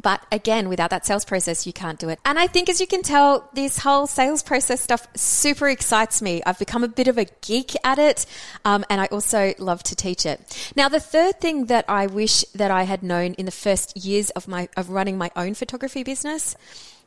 But 0.00 0.24
again, 0.30 0.68
without 0.68 0.90
that 0.90 1.04
sales 1.04 1.24
process, 1.24 1.66
you 1.66 1.72
can't 1.72 1.98
do 1.98 2.08
it. 2.08 2.20
And 2.24 2.38
I 2.38 2.46
think, 2.46 2.68
as 2.68 2.80
you 2.80 2.86
can 2.86 3.02
tell, 3.02 3.50
this 3.54 3.78
whole 3.78 4.06
sales 4.06 4.42
process 4.42 4.80
stuff 4.80 5.06
super 5.16 5.68
excites 5.68 6.22
me. 6.22 6.42
I've 6.46 6.58
become 6.58 6.84
a 6.84 6.88
bit 6.88 7.08
of 7.08 7.18
a 7.18 7.26
geek 7.40 7.74
at 7.84 7.98
it, 7.98 8.24
um, 8.64 8.84
and 8.88 9.00
I 9.00 9.06
also 9.06 9.52
love 9.58 9.82
to 9.84 9.96
teach 9.96 10.24
it. 10.24 10.72
Now, 10.76 10.88
the 10.88 11.00
third 11.00 11.40
thing 11.40 11.66
that 11.66 11.84
I 11.88 12.06
wish 12.06 12.44
that 12.54 12.70
I 12.70 12.84
had 12.84 13.02
known 13.02 13.34
in 13.34 13.46
the 13.46 13.52
first 13.52 13.96
years 13.96 14.30
of 14.30 14.46
my 14.46 14.68
of 14.76 14.90
running 14.90 15.18
my 15.18 15.30
own 15.34 15.54
photography 15.54 16.04
business 16.04 16.54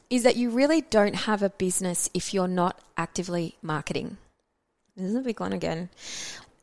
is 0.10 0.24
that 0.24 0.36
you 0.36 0.50
really 0.50 0.82
don't 0.82 1.16
have 1.16 1.42
a 1.42 1.50
business 1.50 2.10
if 2.14 2.34
you're 2.34 2.50
not 2.50 2.80
actively 2.98 3.56
marketing. 3.62 4.18
This 4.96 5.10
is 5.10 5.16
a 5.16 5.22
big 5.22 5.40
one 5.40 5.54
again 5.54 5.90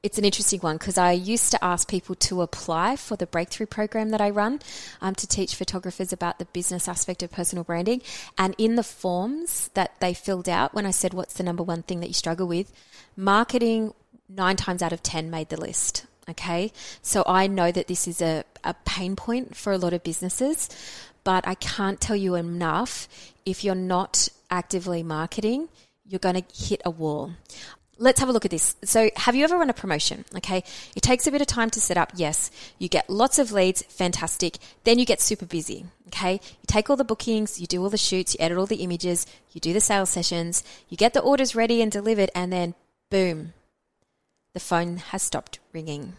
it's 0.02 0.16
an 0.16 0.24
interesting 0.24 0.60
one 0.60 0.78
because 0.78 0.96
I 0.96 1.12
used 1.12 1.50
to 1.50 1.62
ask 1.62 1.86
people 1.86 2.14
to 2.14 2.40
apply 2.40 2.96
for 2.96 3.16
the 3.16 3.26
breakthrough 3.26 3.66
program 3.66 4.10
that 4.10 4.20
I 4.20 4.30
run 4.30 4.60
um, 5.02 5.14
to 5.16 5.26
teach 5.26 5.54
photographers 5.54 6.12
about 6.12 6.38
the 6.38 6.46
business 6.46 6.88
aspect 6.88 7.22
of 7.22 7.30
personal 7.30 7.64
branding. 7.64 8.00
And 8.38 8.54
in 8.56 8.76
the 8.76 8.82
forms 8.82 9.68
that 9.74 10.00
they 10.00 10.14
filled 10.14 10.48
out, 10.48 10.74
when 10.74 10.86
I 10.86 10.90
said, 10.90 11.12
What's 11.12 11.34
the 11.34 11.42
number 11.42 11.62
one 11.62 11.82
thing 11.82 12.00
that 12.00 12.08
you 12.08 12.14
struggle 12.14 12.48
with? 12.48 12.72
Marketing, 13.14 13.92
nine 14.28 14.56
times 14.56 14.82
out 14.82 14.92
of 14.92 15.02
10, 15.02 15.30
made 15.30 15.50
the 15.50 15.60
list. 15.60 16.06
Okay. 16.28 16.72
So 17.02 17.22
I 17.26 17.46
know 17.46 17.70
that 17.70 17.88
this 17.88 18.08
is 18.08 18.22
a, 18.22 18.44
a 18.64 18.74
pain 18.86 19.16
point 19.16 19.54
for 19.54 19.72
a 19.72 19.78
lot 19.78 19.92
of 19.92 20.02
businesses, 20.02 20.70
but 21.24 21.46
I 21.46 21.54
can't 21.56 22.00
tell 22.00 22.16
you 22.16 22.36
enough 22.36 23.06
if 23.44 23.64
you're 23.64 23.74
not 23.74 24.28
actively 24.50 25.02
marketing 25.02 25.68
you're 26.10 26.18
going 26.18 26.42
to 26.42 26.44
hit 26.52 26.82
a 26.84 26.90
wall 26.90 27.32
let's 28.00 28.18
have 28.18 28.28
a 28.28 28.32
look 28.32 28.44
at 28.44 28.50
this. 28.50 28.74
So, 28.82 29.10
have 29.14 29.36
you 29.36 29.44
ever 29.44 29.56
run 29.56 29.70
a 29.70 29.74
promotion? 29.74 30.24
Okay, 30.34 30.64
it 30.96 31.02
takes 31.02 31.26
a 31.26 31.30
bit 31.30 31.40
of 31.40 31.46
time 31.46 31.70
to 31.70 31.80
set 31.80 31.96
up. 31.96 32.10
Yes, 32.16 32.50
you 32.78 32.88
get 32.88 33.08
lots 33.08 33.38
of 33.38 33.52
leads, 33.52 33.82
fantastic. 33.82 34.56
Then 34.82 34.98
you 34.98 35.04
get 35.04 35.20
super 35.20 35.46
busy. 35.46 35.86
Okay, 36.08 36.32
you 36.32 36.66
take 36.66 36.90
all 36.90 36.96
the 36.96 37.04
bookings, 37.04 37.60
you 37.60 37.68
do 37.68 37.80
all 37.82 37.90
the 37.90 37.96
shoots, 37.96 38.34
you 38.34 38.44
edit 38.44 38.58
all 38.58 38.66
the 38.66 38.82
images, 38.82 39.26
you 39.52 39.60
do 39.60 39.72
the 39.72 39.80
sales 39.80 40.10
sessions, 40.10 40.64
you 40.88 40.96
get 40.96 41.14
the 41.14 41.20
orders 41.20 41.54
ready 41.54 41.80
and 41.80 41.92
delivered, 41.92 42.30
and 42.34 42.52
then 42.52 42.74
boom, 43.10 43.52
the 44.54 44.60
phone 44.60 44.96
has 44.96 45.22
stopped 45.22 45.60
ringing. 45.72 46.14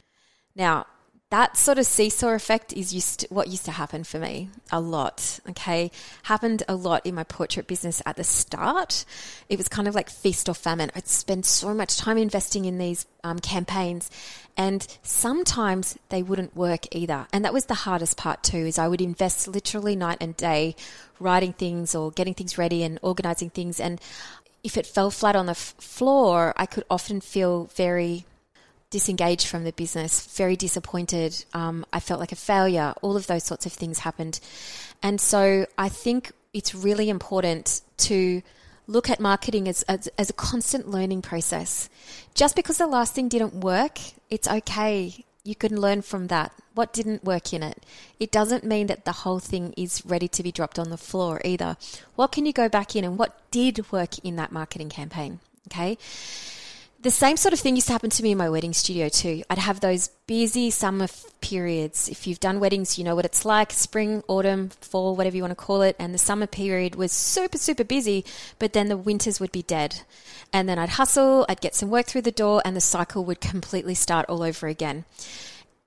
Now, 0.55 0.85
that 1.31 1.55
sort 1.55 1.79
of 1.79 1.85
seesaw 1.85 2.33
effect 2.33 2.73
is 2.73 2.93
used 2.93 3.21
to, 3.21 3.27
what 3.29 3.47
used 3.47 3.63
to 3.63 3.71
happen 3.71 4.03
for 4.03 4.19
me 4.19 4.49
a 4.69 4.81
lot. 4.81 5.39
Okay, 5.49 5.89
happened 6.23 6.63
a 6.67 6.75
lot 6.75 7.05
in 7.05 7.15
my 7.15 7.23
portrait 7.23 7.67
business 7.67 8.01
at 8.05 8.17
the 8.17 8.23
start. 8.25 9.05
It 9.47 9.57
was 9.57 9.69
kind 9.69 9.87
of 9.87 9.95
like 9.95 10.09
feast 10.09 10.49
or 10.49 10.53
famine. 10.53 10.91
I'd 10.93 11.07
spend 11.07 11.45
so 11.45 11.73
much 11.73 11.97
time 11.97 12.17
investing 12.17 12.65
in 12.65 12.77
these 12.77 13.05
um, 13.23 13.39
campaigns, 13.39 14.11
and 14.57 14.85
sometimes 15.03 15.97
they 16.09 16.21
wouldn't 16.21 16.53
work 16.53 16.93
either. 16.93 17.27
And 17.31 17.45
that 17.45 17.53
was 17.53 17.65
the 17.65 17.75
hardest 17.75 18.17
part 18.17 18.43
too. 18.43 18.65
Is 18.65 18.77
I 18.77 18.89
would 18.89 19.01
invest 19.01 19.47
literally 19.47 19.95
night 19.95 20.17
and 20.19 20.35
day 20.35 20.75
writing 21.17 21.53
things 21.53 21.95
or 21.95 22.11
getting 22.11 22.33
things 22.33 22.57
ready 22.57 22.83
and 22.83 22.99
organizing 23.01 23.51
things, 23.51 23.79
and 23.79 24.01
if 24.65 24.75
it 24.75 24.85
fell 24.85 25.09
flat 25.09 25.37
on 25.37 25.45
the 25.45 25.51
f- 25.51 25.75
floor, 25.79 26.53
I 26.57 26.65
could 26.65 26.83
often 26.89 27.21
feel 27.21 27.69
very 27.73 28.25
disengaged 28.91 29.47
from 29.47 29.63
the 29.63 29.71
business, 29.71 30.27
very 30.37 30.55
disappointed. 30.55 31.43
Um, 31.53 31.85
I 31.91 31.99
felt 31.99 32.19
like 32.19 32.33
a 32.33 32.35
failure. 32.35 32.93
All 33.01 33.17
of 33.17 33.25
those 33.25 33.43
sorts 33.43 33.65
of 33.65 33.73
things 33.73 33.99
happened. 33.99 34.39
And 35.01 35.19
so 35.19 35.65
I 35.77 35.89
think 35.89 36.33
it's 36.53 36.75
really 36.75 37.09
important 37.09 37.81
to 37.97 38.43
look 38.87 39.09
at 39.09 39.19
marketing 39.19 39.67
as, 39.67 39.83
as, 39.83 40.07
as, 40.17 40.29
a 40.29 40.33
constant 40.33 40.89
learning 40.89 41.21
process. 41.21 41.89
Just 42.35 42.55
because 42.55 42.77
the 42.77 42.87
last 42.87 43.15
thing 43.15 43.29
didn't 43.29 43.55
work, 43.55 43.97
it's 44.29 44.47
okay. 44.47 45.23
You 45.45 45.55
can 45.55 45.79
learn 45.79 46.01
from 46.01 46.27
that. 46.27 46.51
What 46.73 46.91
didn't 46.91 47.23
work 47.23 47.53
in 47.53 47.63
it? 47.63 47.85
It 48.19 48.31
doesn't 48.31 48.65
mean 48.65 48.87
that 48.87 49.05
the 49.05 49.11
whole 49.23 49.39
thing 49.39 49.73
is 49.77 50.05
ready 50.05 50.27
to 50.27 50.43
be 50.43 50.51
dropped 50.51 50.77
on 50.77 50.89
the 50.89 50.97
floor 50.97 51.41
either. 51.45 51.77
What 52.15 52.33
can 52.33 52.45
you 52.45 52.53
go 52.53 52.67
back 52.67 52.95
in 52.95 53.05
and 53.05 53.17
what 53.17 53.39
did 53.51 53.91
work 53.91 54.19
in 54.19 54.35
that 54.35 54.51
marketing 54.51 54.89
campaign? 54.89 55.39
Okay 55.67 55.97
the 57.01 57.11
same 57.11 57.35
sort 57.35 57.53
of 57.53 57.59
thing 57.59 57.75
used 57.75 57.87
to 57.87 57.93
happen 57.93 58.11
to 58.11 58.23
me 58.23 58.31
in 58.31 58.37
my 58.37 58.49
wedding 58.49 58.73
studio 58.73 59.09
too. 59.09 59.43
I'd 59.49 59.57
have 59.57 59.79
those 59.79 60.09
busy 60.27 60.69
summer 60.69 61.05
f- 61.05 61.25
periods. 61.41 62.07
If 62.07 62.27
you've 62.27 62.39
done 62.39 62.59
weddings, 62.59 62.97
you 62.97 63.03
know 63.03 63.15
what 63.15 63.25
it's 63.25 63.43
like 63.43 63.71
spring, 63.71 64.23
autumn, 64.27 64.69
fall, 64.81 65.15
whatever 65.15 65.35
you 65.35 65.41
want 65.41 65.51
to 65.51 65.55
call 65.55 65.81
it. 65.81 65.95
And 65.97 66.13
the 66.13 66.19
summer 66.19 66.45
period 66.45 66.95
was 66.95 67.11
super, 67.11 67.57
super 67.57 67.83
busy, 67.83 68.23
but 68.59 68.73
then 68.73 68.87
the 68.87 68.97
winters 68.97 69.39
would 69.39 69.51
be 69.51 69.63
dead. 69.63 70.01
And 70.53 70.69
then 70.69 70.77
I'd 70.77 70.89
hustle, 70.89 71.45
I'd 71.49 71.61
get 71.61 71.73
some 71.75 71.89
work 71.89 72.05
through 72.05 72.21
the 72.21 72.31
door, 72.31 72.61
and 72.63 72.75
the 72.75 72.81
cycle 72.81 73.25
would 73.25 73.41
completely 73.41 73.95
start 73.95 74.27
all 74.29 74.43
over 74.43 74.67
again. 74.67 75.05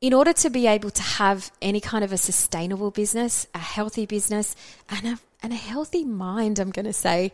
In 0.00 0.12
order 0.12 0.32
to 0.32 0.50
be 0.50 0.66
able 0.66 0.90
to 0.90 1.02
have 1.02 1.52
any 1.62 1.80
kind 1.80 2.02
of 2.04 2.12
a 2.12 2.18
sustainable 2.18 2.90
business, 2.90 3.46
a 3.54 3.58
healthy 3.58 4.04
business, 4.04 4.56
and 4.90 5.06
a 5.06 5.18
and 5.44 5.52
a 5.52 5.56
healthy 5.56 6.06
mind, 6.06 6.58
I'm 6.58 6.70
going 6.70 6.86
to 6.86 6.92
say, 6.94 7.30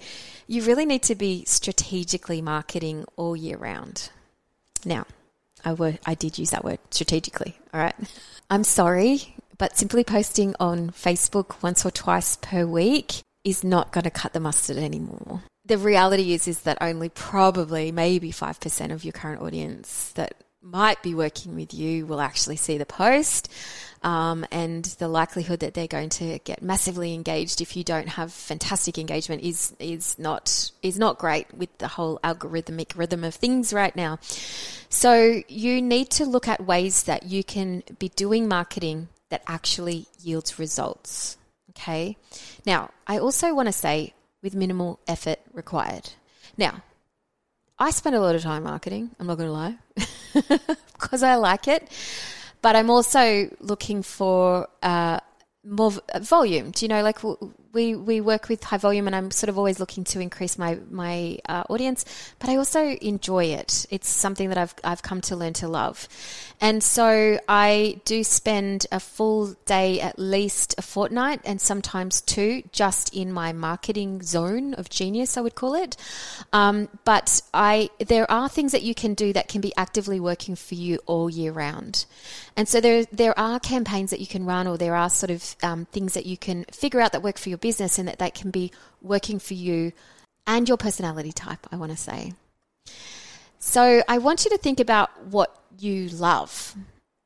you 0.48 0.64
really 0.64 0.84
need 0.84 1.04
to 1.04 1.14
be 1.14 1.44
strategically 1.46 2.42
marketing 2.42 3.04
all 3.14 3.36
year 3.36 3.56
round. 3.56 4.10
Now, 4.84 5.06
I, 5.64 6.16
did 6.18 6.36
use 6.36 6.50
that 6.50 6.64
word 6.64 6.80
strategically, 6.90 7.56
all 7.72 7.80
right? 7.80 7.94
I'm 8.50 8.64
sorry, 8.64 9.36
but 9.58 9.76
simply 9.76 10.02
posting 10.02 10.56
on 10.58 10.90
Facebook 10.90 11.62
once 11.62 11.86
or 11.86 11.92
twice 11.92 12.34
per 12.34 12.66
week 12.66 13.22
is 13.44 13.62
not 13.62 13.92
going 13.92 14.04
to 14.04 14.10
cut 14.10 14.32
the 14.32 14.40
mustard 14.40 14.78
anymore. 14.78 15.44
The 15.64 15.78
reality 15.78 16.32
is 16.32 16.48
is 16.48 16.62
that 16.62 16.78
only 16.80 17.10
probably 17.10 17.92
maybe 17.92 18.32
5% 18.32 18.90
of 18.90 19.04
your 19.04 19.12
current 19.12 19.40
audience 19.40 20.10
that 20.16 20.34
might 20.62 21.02
be 21.02 21.14
working 21.14 21.54
with 21.54 21.72
you 21.72 22.06
will 22.06 22.20
actually 22.20 22.56
see 22.56 22.78
the 22.78 22.86
post. 22.86 23.50
Um, 24.02 24.46
and 24.50 24.84
the 24.84 25.08
likelihood 25.08 25.60
that 25.60 25.74
they're 25.74 25.86
going 25.86 26.08
to 26.10 26.38
get 26.38 26.62
massively 26.62 27.12
engaged 27.12 27.60
if 27.60 27.76
you 27.76 27.84
don't 27.84 28.08
have 28.08 28.32
fantastic 28.32 28.96
engagement 28.96 29.42
is 29.42 29.74
is 29.78 30.18
not 30.18 30.70
is 30.82 30.98
not 30.98 31.18
great 31.18 31.52
with 31.52 31.76
the 31.76 31.88
whole 31.88 32.18
algorithmic 32.24 32.96
rhythm 32.96 33.24
of 33.24 33.34
things 33.34 33.74
right 33.74 33.94
now. 33.94 34.18
So 34.88 35.42
you 35.48 35.82
need 35.82 36.10
to 36.12 36.24
look 36.24 36.48
at 36.48 36.64
ways 36.64 37.04
that 37.04 37.24
you 37.24 37.44
can 37.44 37.82
be 37.98 38.08
doing 38.08 38.48
marketing 38.48 39.08
that 39.28 39.42
actually 39.46 40.06
yields 40.22 40.58
results. 40.58 41.36
Okay. 41.70 42.16
Now, 42.64 42.90
I 43.06 43.18
also 43.18 43.54
want 43.54 43.66
to 43.66 43.72
say 43.72 44.14
with 44.42 44.54
minimal 44.54 44.98
effort 45.06 45.40
required. 45.52 46.10
Now, 46.56 46.82
I 47.78 47.90
spend 47.90 48.14
a 48.14 48.20
lot 48.20 48.34
of 48.34 48.42
time 48.42 48.64
marketing, 48.64 49.10
I'm 49.18 49.26
not 49.26 49.38
going 49.38 49.48
to 49.48 49.52
lie, 49.52 49.78
because 50.92 51.22
I 51.22 51.36
like 51.36 51.68
it. 51.68 51.88
But 52.62 52.76
I'm 52.76 52.90
also 52.90 53.48
looking 53.60 54.02
for 54.02 54.68
uh, 54.82 55.18
more 55.64 55.92
volume. 56.20 56.72
Do 56.72 56.84
you 56.84 56.88
know, 56.88 57.02
like 57.02 57.18
we 57.72 57.94
we 57.94 58.20
work 58.20 58.48
with 58.48 58.64
high 58.64 58.78
volume, 58.78 59.06
and 59.06 59.14
I'm 59.14 59.30
sort 59.30 59.48
of 59.48 59.56
always 59.56 59.78
looking 59.78 60.04
to 60.04 60.20
increase 60.20 60.58
my 60.58 60.78
my 60.90 61.38
uh, 61.48 61.64
audience. 61.68 62.04
But 62.38 62.50
I 62.50 62.56
also 62.56 62.80
enjoy 62.80 63.44
it. 63.44 63.86
It's 63.90 64.08
something 64.08 64.48
that 64.48 64.58
I've 64.58 64.74
I've 64.82 65.02
come 65.02 65.20
to 65.22 65.36
learn 65.36 65.52
to 65.54 65.68
love, 65.68 66.08
and 66.60 66.82
so 66.82 67.38
I 67.48 68.00
do 68.04 68.24
spend 68.24 68.86
a 68.90 68.98
full 68.98 69.54
day, 69.66 70.00
at 70.00 70.18
least 70.18 70.74
a 70.78 70.82
fortnight, 70.82 71.40
and 71.44 71.60
sometimes 71.60 72.20
two, 72.20 72.62
just 72.72 73.14
in 73.14 73.32
my 73.32 73.52
marketing 73.52 74.22
zone 74.22 74.74
of 74.74 74.88
genius. 74.90 75.36
I 75.36 75.40
would 75.40 75.54
call 75.54 75.74
it. 75.74 75.96
Um, 76.52 76.88
but 77.04 77.40
I 77.54 77.90
there 77.98 78.28
are 78.30 78.48
things 78.48 78.72
that 78.72 78.82
you 78.82 78.94
can 78.94 79.14
do 79.14 79.32
that 79.32 79.48
can 79.48 79.60
be 79.60 79.72
actively 79.76 80.18
working 80.18 80.56
for 80.56 80.74
you 80.74 80.98
all 81.06 81.30
year 81.30 81.52
round, 81.52 82.06
and 82.56 82.68
so 82.68 82.80
there 82.80 83.04
there 83.12 83.38
are 83.38 83.60
campaigns 83.60 84.10
that 84.10 84.18
you 84.18 84.26
can 84.26 84.44
run, 84.44 84.66
or 84.66 84.76
there 84.76 84.96
are 84.96 85.08
sort 85.08 85.30
of 85.30 85.56
um, 85.62 85.84
things 85.92 86.14
that 86.14 86.26
you 86.26 86.36
can 86.36 86.64
figure 86.72 87.00
out 87.00 87.12
that 87.12 87.22
work 87.22 87.38
for 87.38 87.48
your 87.48 87.59
business 87.60 87.98
and 87.98 88.08
that 88.08 88.18
that 88.18 88.34
can 88.34 88.50
be 88.50 88.72
working 89.02 89.38
for 89.38 89.54
you 89.54 89.92
and 90.46 90.68
your 90.68 90.76
personality 90.76 91.32
type, 91.32 91.66
I 91.70 91.76
want 91.76 91.92
to 91.92 91.96
say. 91.96 92.32
So 93.58 94.02
I 94.08 94.18
want 94.18 94.44
you 94.44 94.50
to 94.50 94.58
think 94.58 94.80
about 94.80 95.26
what 95.26 95.54
you 95.78 96.08
love. 96.08 96.74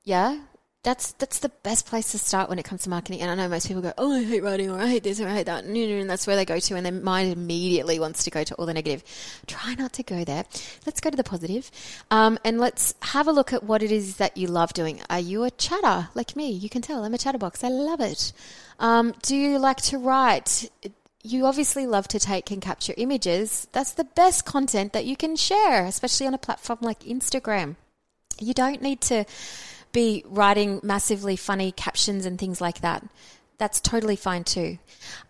Yeah? 0.05 0.41
That's 0.85 1.13
that's 1.13 1.39
the 1.39 1.49
best 1.49 1.87
place 1.87 2.13
to 2.13 2.19
start 2.19 2.51
when 2.51 2.59
it 2.59 2.67
comes 2.67 2.83
to 2.83 2.91
marketing. 2.91 3.23
And 3.23 3.31
I 3.31 3.35
know 3.35 3.49
most 3.49 3.67
people 3.67 3.83
go, 3.83 3.95
"Oh, 3.97 4.13
I 4.13 4.23
hate 4.23 4.43
writing," 4.43 4.71
or 4.71 4.79
"I 4.79 4.87
hate 4.87 5.03
this," 5.03 5.19
or 5.19 5.27
"I 5.27 5.33
hate 5.33 5.47
that," 5.47 5.65
and 5.65 6.11
that's 6.11 6.27
where 6.27 6.37
they 6.37 6.45
go 6.45 6.61
to, 6.61 6.77
and 6.77 6.85
their 6.85 6.93
mind 6.93 7.33
immediately 7.33 7.99
wants 7.99 8.23
to 8.25 8.31
go 8.31 8.45
to 8.45 8.55
all 8.57 8.67
the 8.67 8.75
negative. 8.75 9.03
Try 9.47 9.75
not 9.77 9.95
to 9.95 10.03
go 10.03 10.25
there. 10.25 10.45
Let's 10.85 11.01
go 11.01 11.09
to 11.09 11.17
the 11.17 11.25
positive, 11.25 11.71
um, 12.11 12.39
and 12.45 12.61
let's 12.61 12.95
have 13.01 13.27
a 13.27 13.33
look 13.33 13.55
at 13.55 13.65
what 13.65 13.83
it 13.83 13.91
is 13.91 14.17
that 14.17 14.37
you 14.37 14.47
love 14.47 14.75
doing. 14.75 15.01
Are 15.09 15.19
you 15.19 15.45
a 15.45 15.51
chatter 15.51 16.11
like 16.15 16.37
me? 16.37 16.51
You 16.51 16.69
can 16.69 16.83
tell 16.83 17.03
I'm 17.03 17.15
a 17.15 17.19
chatterbox. 17.19 17.65
I 17.65 17.69
love 17.69 18.01
it. 18.01 18.35
Um, 18.79 19.15
do 19.23 19.35
you 19.35 19.59
like 19.59 19.81
to 19.85 19.97
write? 19.97 20.71
You 21.23 21.47
obviously 21.47 21.87
love 21.87 22.09
to 22.09 22.21
take 22.21 22.51
and 22.51 22.61
capture 22.61 22.93
images. 22.99 23.69
That's 23.73 23.93
the 23.93 24.05
best 24.05 24.45
content 24.45 24.93
that 24.93 25.07
you 25.07 25.17
can 25.17 25.37
share, 25.37 25.87
especially 25.87 26.27
on 26.27 26.35
a 26.35 26.39
platform 26.39 26.81
like 26.83 27.01
Instagram. 27.01 27.77
You 28.39 28.53
don't 28.53 28.83
need 28.83 29.01
to 29.03 29.25
be 29.95 30.23
writing 30.27 30.81
massively 30.83 31.37
funny 31.37 31.73
captions 31.73 32.27
and 32.27 32.39
things 32.39 32.61
like 32.61 32.83
that. 32.83 33.03
That's 33.57 33.81
totally 33.81 34.17
fine 34.17 34.45
too. 34.45 34.79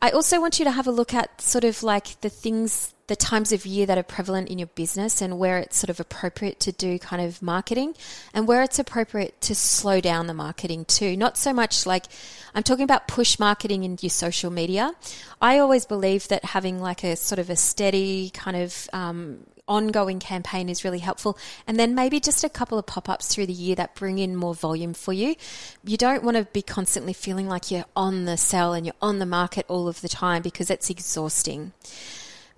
I 0.03 0.11
also 0.11 0.41
want 0.41 0.59
you 0.59 0.65
to 0.65 0.71
have 0.73 0.89
a 0.89 0.91
look 0.91 1.15
at 1.15 1.41
sort 1.41 1.63
of 1.63 1.83
like 1.83 2.21
the 2.23 2.31
things, 2.31 2.95
the 3.07 3.17
times 3.17 3.53
of 3.53 3.67
year 3.67 3.85
that 3.85 3.99
are 3.99 4.03
prevalent 4.03 4.49
in 4.49 4.59
your 4.59 4.69
business 4.69 5.21
and 5.21 5.39
where 5.39 5.59
it's 5.59 5.77
sort 5.77 5.91
of 5.91 6.01
appropriate 6.01 6.59
to 6.61 6.73
do 6.73 6.99
kind 6.99 7.21
of 7.21 7.43
marketing 7.43 7.95
and 8.33 8.49
where 8.49 8.63
it's 8.63 8.79
appropriate 8.79 9.39
to 9.43 9.55
slow 9.55 10.01
down 10.01 10.27
the 10.27 10.35
marketing 10.35 10.87
too. 10.87 11.17
Not 11.17 11.37
so 11.37 11.53
much 11.53 11.85
like 11.85 12.07
I'm 12.55 12.63
talking 12.63 12.85
about 12.85 13.07
push 13.07 13.39
marketing 13.39 13.85
in 13.85 13.99
your 14.01 14.11
social 14.11 14.51
media. 14.51 14.95
I 15.41 15.59
always 15.59 15.85
believe 15.85 16.29
that 16.29 16.47
having 16.47 16.81
like 16.81 17.05
a 17.05 17.17
sort 17.17 17.39
of 17.39 17.51
a 17.51 17.57
steady 17.57 18.31
kind 18.31 18.57
of 18.57 18.89
um, 18.95 19.45
ongoing 19.67 20.19
campaign 20.19 20.69
is 20.69 20.85
really 20.85 20.99
helpful. 20.99 21.39
And 21.67 21.79
then 21.79 21.95
maybe 21.95 22.21
just 22.21 22.45
a 22.45 22.49
couple 22.49 22.79
of 22.79 22.87
pop 22.87 23.09
ups 23.09 23.35
through 23.35 23.47
the 23.47 23.53
year 23.53 23.75
that 23.77 23.95
bring 23.95 24.19
in 24.19 24.37
more 24.37 24.55
volume 24.55 24.95
for 24.95 25.13
you. 25.13 25.37
You 25.85 25.97
don't 25.97 26.23
want 26.23 26.37
to 26.37 26.45
be 26.45 26.63
constantly 26.63 27.13
feeling 27.13 27.49
like 27.49 27.71
you're 27.71 27.87
on 27.97 28.25
the 28.25 28.37
sell 28.37 28.73
and 28.73 28.85
you're 28.87 28.95
on 29.01 29.19
the 29.19 29.27
market 29.27 29.65
all 29.69 29.89
of 29.89 30.01
the 30.01 30.09
time 30.09 30.43
because 30.43 30.71
it's 30.71 30.91
exhausting. 30.91 31.73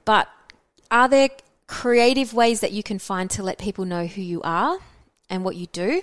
But 0.04 0.28
are 0.90 1.08
there 1.08 1.30
creative 1.66 2.32
ways 2.32 2.60
that 2.60 2.72
you 2.72 2.82
can 2.82 2.98
find 2.98 3.30
to 3.30 3.42
let 3.42 3.58
people 3.58 3.84
know 3.84 4.06
who 4.06 4.22
you 4.22 4.42
are 4.42 4.78
and 5.28 5.44
what 5.44 5.56
you 5.56 5.66
do? 5.66 6.02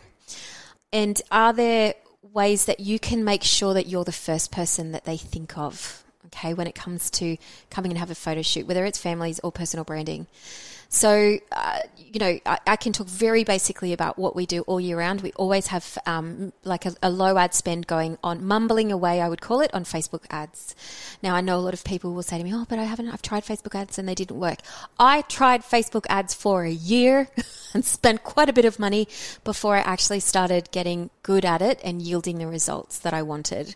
And 0.92 1.22
are 1.32 1.54
there 1.54 1.96
ways 2.22 2.66
that 2.66 2.80
you 2.80 3.00
can 3.00 3.24
make 3.24 3.44
sure 3.44 3.74
that 3.74 3.88
you're 3.88 4.04
the 4.04 4.12
first 4.12 4.52
person 4.52 4.92
that 4.92 5.06
they 5.06 5.18
think 5.18 5.58
of? 5.58 6.04
Okay, 6.28 6.54
when 6.54 6.68
it 6.68 6.76
comes 6.76 7.10
to 7.12 7.38
coming 7.70 7.92
and 7.92 8.00
have 8.00 8.10
a 8.10 8.16
photo 8.16 8.42
shoot, 8.42 8.66
whether 8.66 8.86
it's 8.86 8.98
families 8.98 9.40
or 9.44 9.52
personal 9.52 9.84
branding. 9.84 10.28
So, 10.94 11.40
uh, 11.52 11.80
you 11.98 12.20
know, 12.20 12.40
I, 12.46 12.60
I, 12.68 12.76
can 12.76 12.94
talk 12.94 13.08
very 13.08 13.44
basically 13.44 13.94
about 13.94 14.20
what 14.20 14.36
we 14.36 14.46
do 14.46 14.62
all 14.62 14.80
year 14.80 15.00
round. 15.00 15.22
We 15.22 15.32
always 15.32 15.68
have 15.68 15.98
um, 16.06 16.54
like 16.64 16.86
a, 16.86 16.94
a, 17.02 17.10
low 17.10 17.36
ad 17.36 17.56
spend 17.56 17.88
going 17.88 18.20
on, 18.24 18.46
mumbling 18.46 18.92
away, 18.92 19.20
I 19.20 19.28
would 19.28 19.42
call 19.42 19.62
it, 19.62 19.74
on 19.74 19.86
Facebook 19.86 20.26
ads. 20.30 20.76
Now, 21.24 21.34
I 21.34 21.42
know 21.42 21.58
a 21.58 21.66
lot 21.66 21.74
of 21.74 21.84
people 21.84 22.14
will 22.14 22.22
say 22.22 22.38
to 22.38 22.44
me, 22.44 22.54
oh, 22.54 22.68
but 22.70 22.78
I 22.78 22.84
haven't, 22.84 23.10
I've 23.10 23.24
tried 23.24 23.44
Facebook 23.44 23.74
ads 23.74 23.98
and 23.98 24.08
they 24.08 24.14
didn't 24.14 24.40
work. 24.40 24.60
I 25.00 25.22
tried 25.24 25.64
Facebook 25.64 26.06
ads 26.10 26.36
for 26.36 26.64
a 26.64 26.72
year 26.72 27.28
and 27.74 27.84
spent 27.84 28.24
quite 28.24 28.50
a 28.50 28.54
bit 28.54 28.66
of 28.66 28.78
money 28.78 29.08
before 29.44 29.76
I 29.76 29.80
actually 29.80 30.20
started 30.20 30.70
getting 30.70 31.10
good 31.24 31.44
at 31.44 31.64
it 31.64 31.80
and 31.84 32.04
yielding 32.04 32.38
the 32.38 32.46
results 32.46 33.00
that 33.00 33.16
I 33.16 33.24
wanted. 33.24 33.76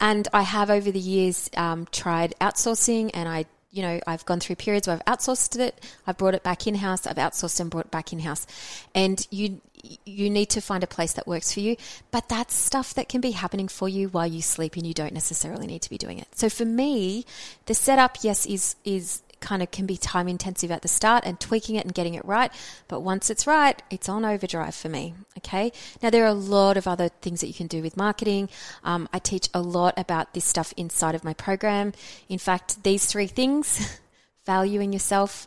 And 0.00 0.26
I 0.32 0.42
have 0.42 0.70
over 0.70 0.90
the 0.90 0.98
years 0.98 1.50
um, 1.58 1.86
tried 1.92 2.34
outsourcing 2.40 3.10
and 3.12 3.28
I 3.28 3.44
you 3.74 3.82
know, 3.82 4.00
I've 4.06 4.24
gone 4.24 4.38
through 4.38 4.54
periods 4.54 4.86
where 4.86 4.96
I've 4.96 5.18
outsourced 5.18 5.58
it, 5.58 5.84
I've 6.06 6.16
brought 6.16 6.34
it 6.34 6.44
back 6.44 6.68
in 6.68 6.76
house, 6.76 7.08
I've 7.08 7.16
outsourced 7.16 7.58
and 7.58 7.68
brought 7.68 7.86
it 7.86 7.90
back 7.90 8.12
in 8.12 8.20
house. 8.20 8.46
And 8.94 9.26
you 9.30 9.60
you 10.06 10.30
need 10.30 10.48
to 10.50 10.62
find 10.62 10.82
a 10.82 10.86
place 10.86 11.12
that 11.12 11.26
works 11.26 11.52
for 11.52 11.60
you, 11.60 11.76
but 12.10 12.28
that's 12.28 12.54
stuff 12.54 12.94
that 12.94 13.08
can 13.08 13.20
be 13.20 13.32
happening 13.32 13.68
for 13.68 13.86
you 13.86 14.08
while 14.08 14.26
you 14.26 14.40
sleep 14.40 14.76
and 14.76 14.86
you 14.86 14.94
don't 14.94 15.12
necessarily 15.12 15.66
need 15.66 15.82
to 15.82 15.90
be 15.90 15.98
doing 15.98 16.18
it. 16.18 16.28
So 16.38 16.48
for 16.48 16.64
me, 16.64 17.26
the 17.66 17.74
setup 17.74 18.18
yes 18.22 18.46
is 18.46 18.76
is 18.84 19.22
kind 19.44 19.62
of 19.62 19.70
can 19.70 19.84
be 19.86 19.96
time 19.96 20.26
intensive 20.26 20.70
at 20.70 20.82
the 20.82 20.88
start 20.88 21.24
and 21.26 21.38
tweaking 21.38 21.76
it 21.76 21.84
and 21.84 21.94
getting 21.94 22.14
it 22.14 22.24
right. 22.24 22.50
But 22.88 23.00
once 23.00 23.28
it's 23.28 23.46
right, 23.46 23.80
it's 23.90 24.08
on 24.08 24.24
overdrive 24.24 24.74
for 24.74 24.88
me. 24.88 25.14
Okay. 25.38 25.70
Now, 26.02 26.10
there 26.10 26.24
are 26.24 26.28
a 26.28 26.34
lot 26.34 26.76
of 26.76 26.88
other 26.88 27.10
things 27.20 27.40
that 27.42 27.48
you 27.48 27.54
can 27.54 27.66
do 27.66 27.82
with 27.82 27.96
marketing. 27.96 28.48
Um, 28.82 29.08
I 29.12 29.18
teach 29.18 29.48
a 29.52 29.60
lot 29.60 29.94
about 29.98 30.32
this 30.32 30.46
stuff 30.46 30.72
inside 30.76 31.14
of 31.14 31.24
my 31.24 31.34
program. 31.34 31.92
In 32.28 32.38
fact, 32.38 32.82
these 32.82 33.06
three 33.06 33.26
things 33.26 34.00
valuing 34.46 34.92
yourself, 34.92 35.46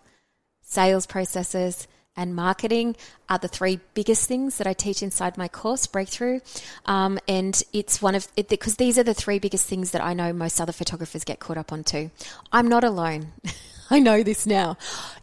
sales 0.62 1.07
processes, 1.07 1.88
and 2.15 2.36
marketing 2.36 2.95
are 3.29 3.38
the 3.38 3.47
three 3.47 3.79
biggest 3.93 4.27
things 4.27 4.57
that 4.57 4.67
I 4.67 4.73
teach 4.73 5.03
inside 5.03 5.38
my 5.38 5.47
course, 5.47 5.86
Breakthrough. 5.86 6.39
Um, 6.88 7.19
and 7.27 7.62
it's 7.73 8.01
one 8.01 8.15
of 8.15 8.27
because 8.36 8.75
these 8.75 8.97
are 8.97 9.03
the 9.03 9.13
three 9.13 9.38
biggest 9.39 9.67
things 9.67 9.91
that 9.91 10.03
I 10.03 10.13
know 10.13 10.33
most 10.33 10.60
other 10.60 10.73
photographers 10.73 11.23
get 11.23 11.39
caught 11.39 11.57
up 11.57 11.71
on 11.71 11.83
too. 11.83 12.10
I'm 12.51 12.67
not 12.67 12.83
alone. 12.83 13.33
I 13.89 14.00
know 14.00 14.21
this 14.21 14.45
now. 14.45 14.78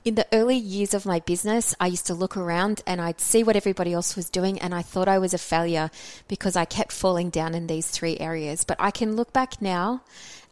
In 0.05 0.15
the 0.15 0.27
early 0.33 0.57
years 0.57 0.95
of 0.95 1.05
my 1.05 1.21
business, 1.21 1.75
I 1.79 1.89
used 1.89 2.07
to 2.07 2.15
look 2.15 2.37
around 2.37 2.83
and 2.87 3.01
I'd 3.01 3.21
see 3.21 3.43
what 3.43 3.57
everybody 3.57 3.93
else 3.93 4.17
was 4.17 4.31
doing, 4.31 4.59
and 4.59 4.75
I 4.75 4.81
thought 4.81 5.09
I 5.09 5.19
was 5.19 5.35
a 5.35 5.39
failure 5.39 5.91
because 6.29 6.57
I 6.57 6.65
kept 6.65 6.93
falling 6.93 7.31
down 7.31 7.55
in 7.55 7.67
these 7.67 7.89
three 7.89 8.19
areas. 8.19 8.65
But 8.65 8.79
I 8.81 8.91
can 8.91 9.17
look 9.17 9.33
back 9.33 9.61
now 9.61 10.03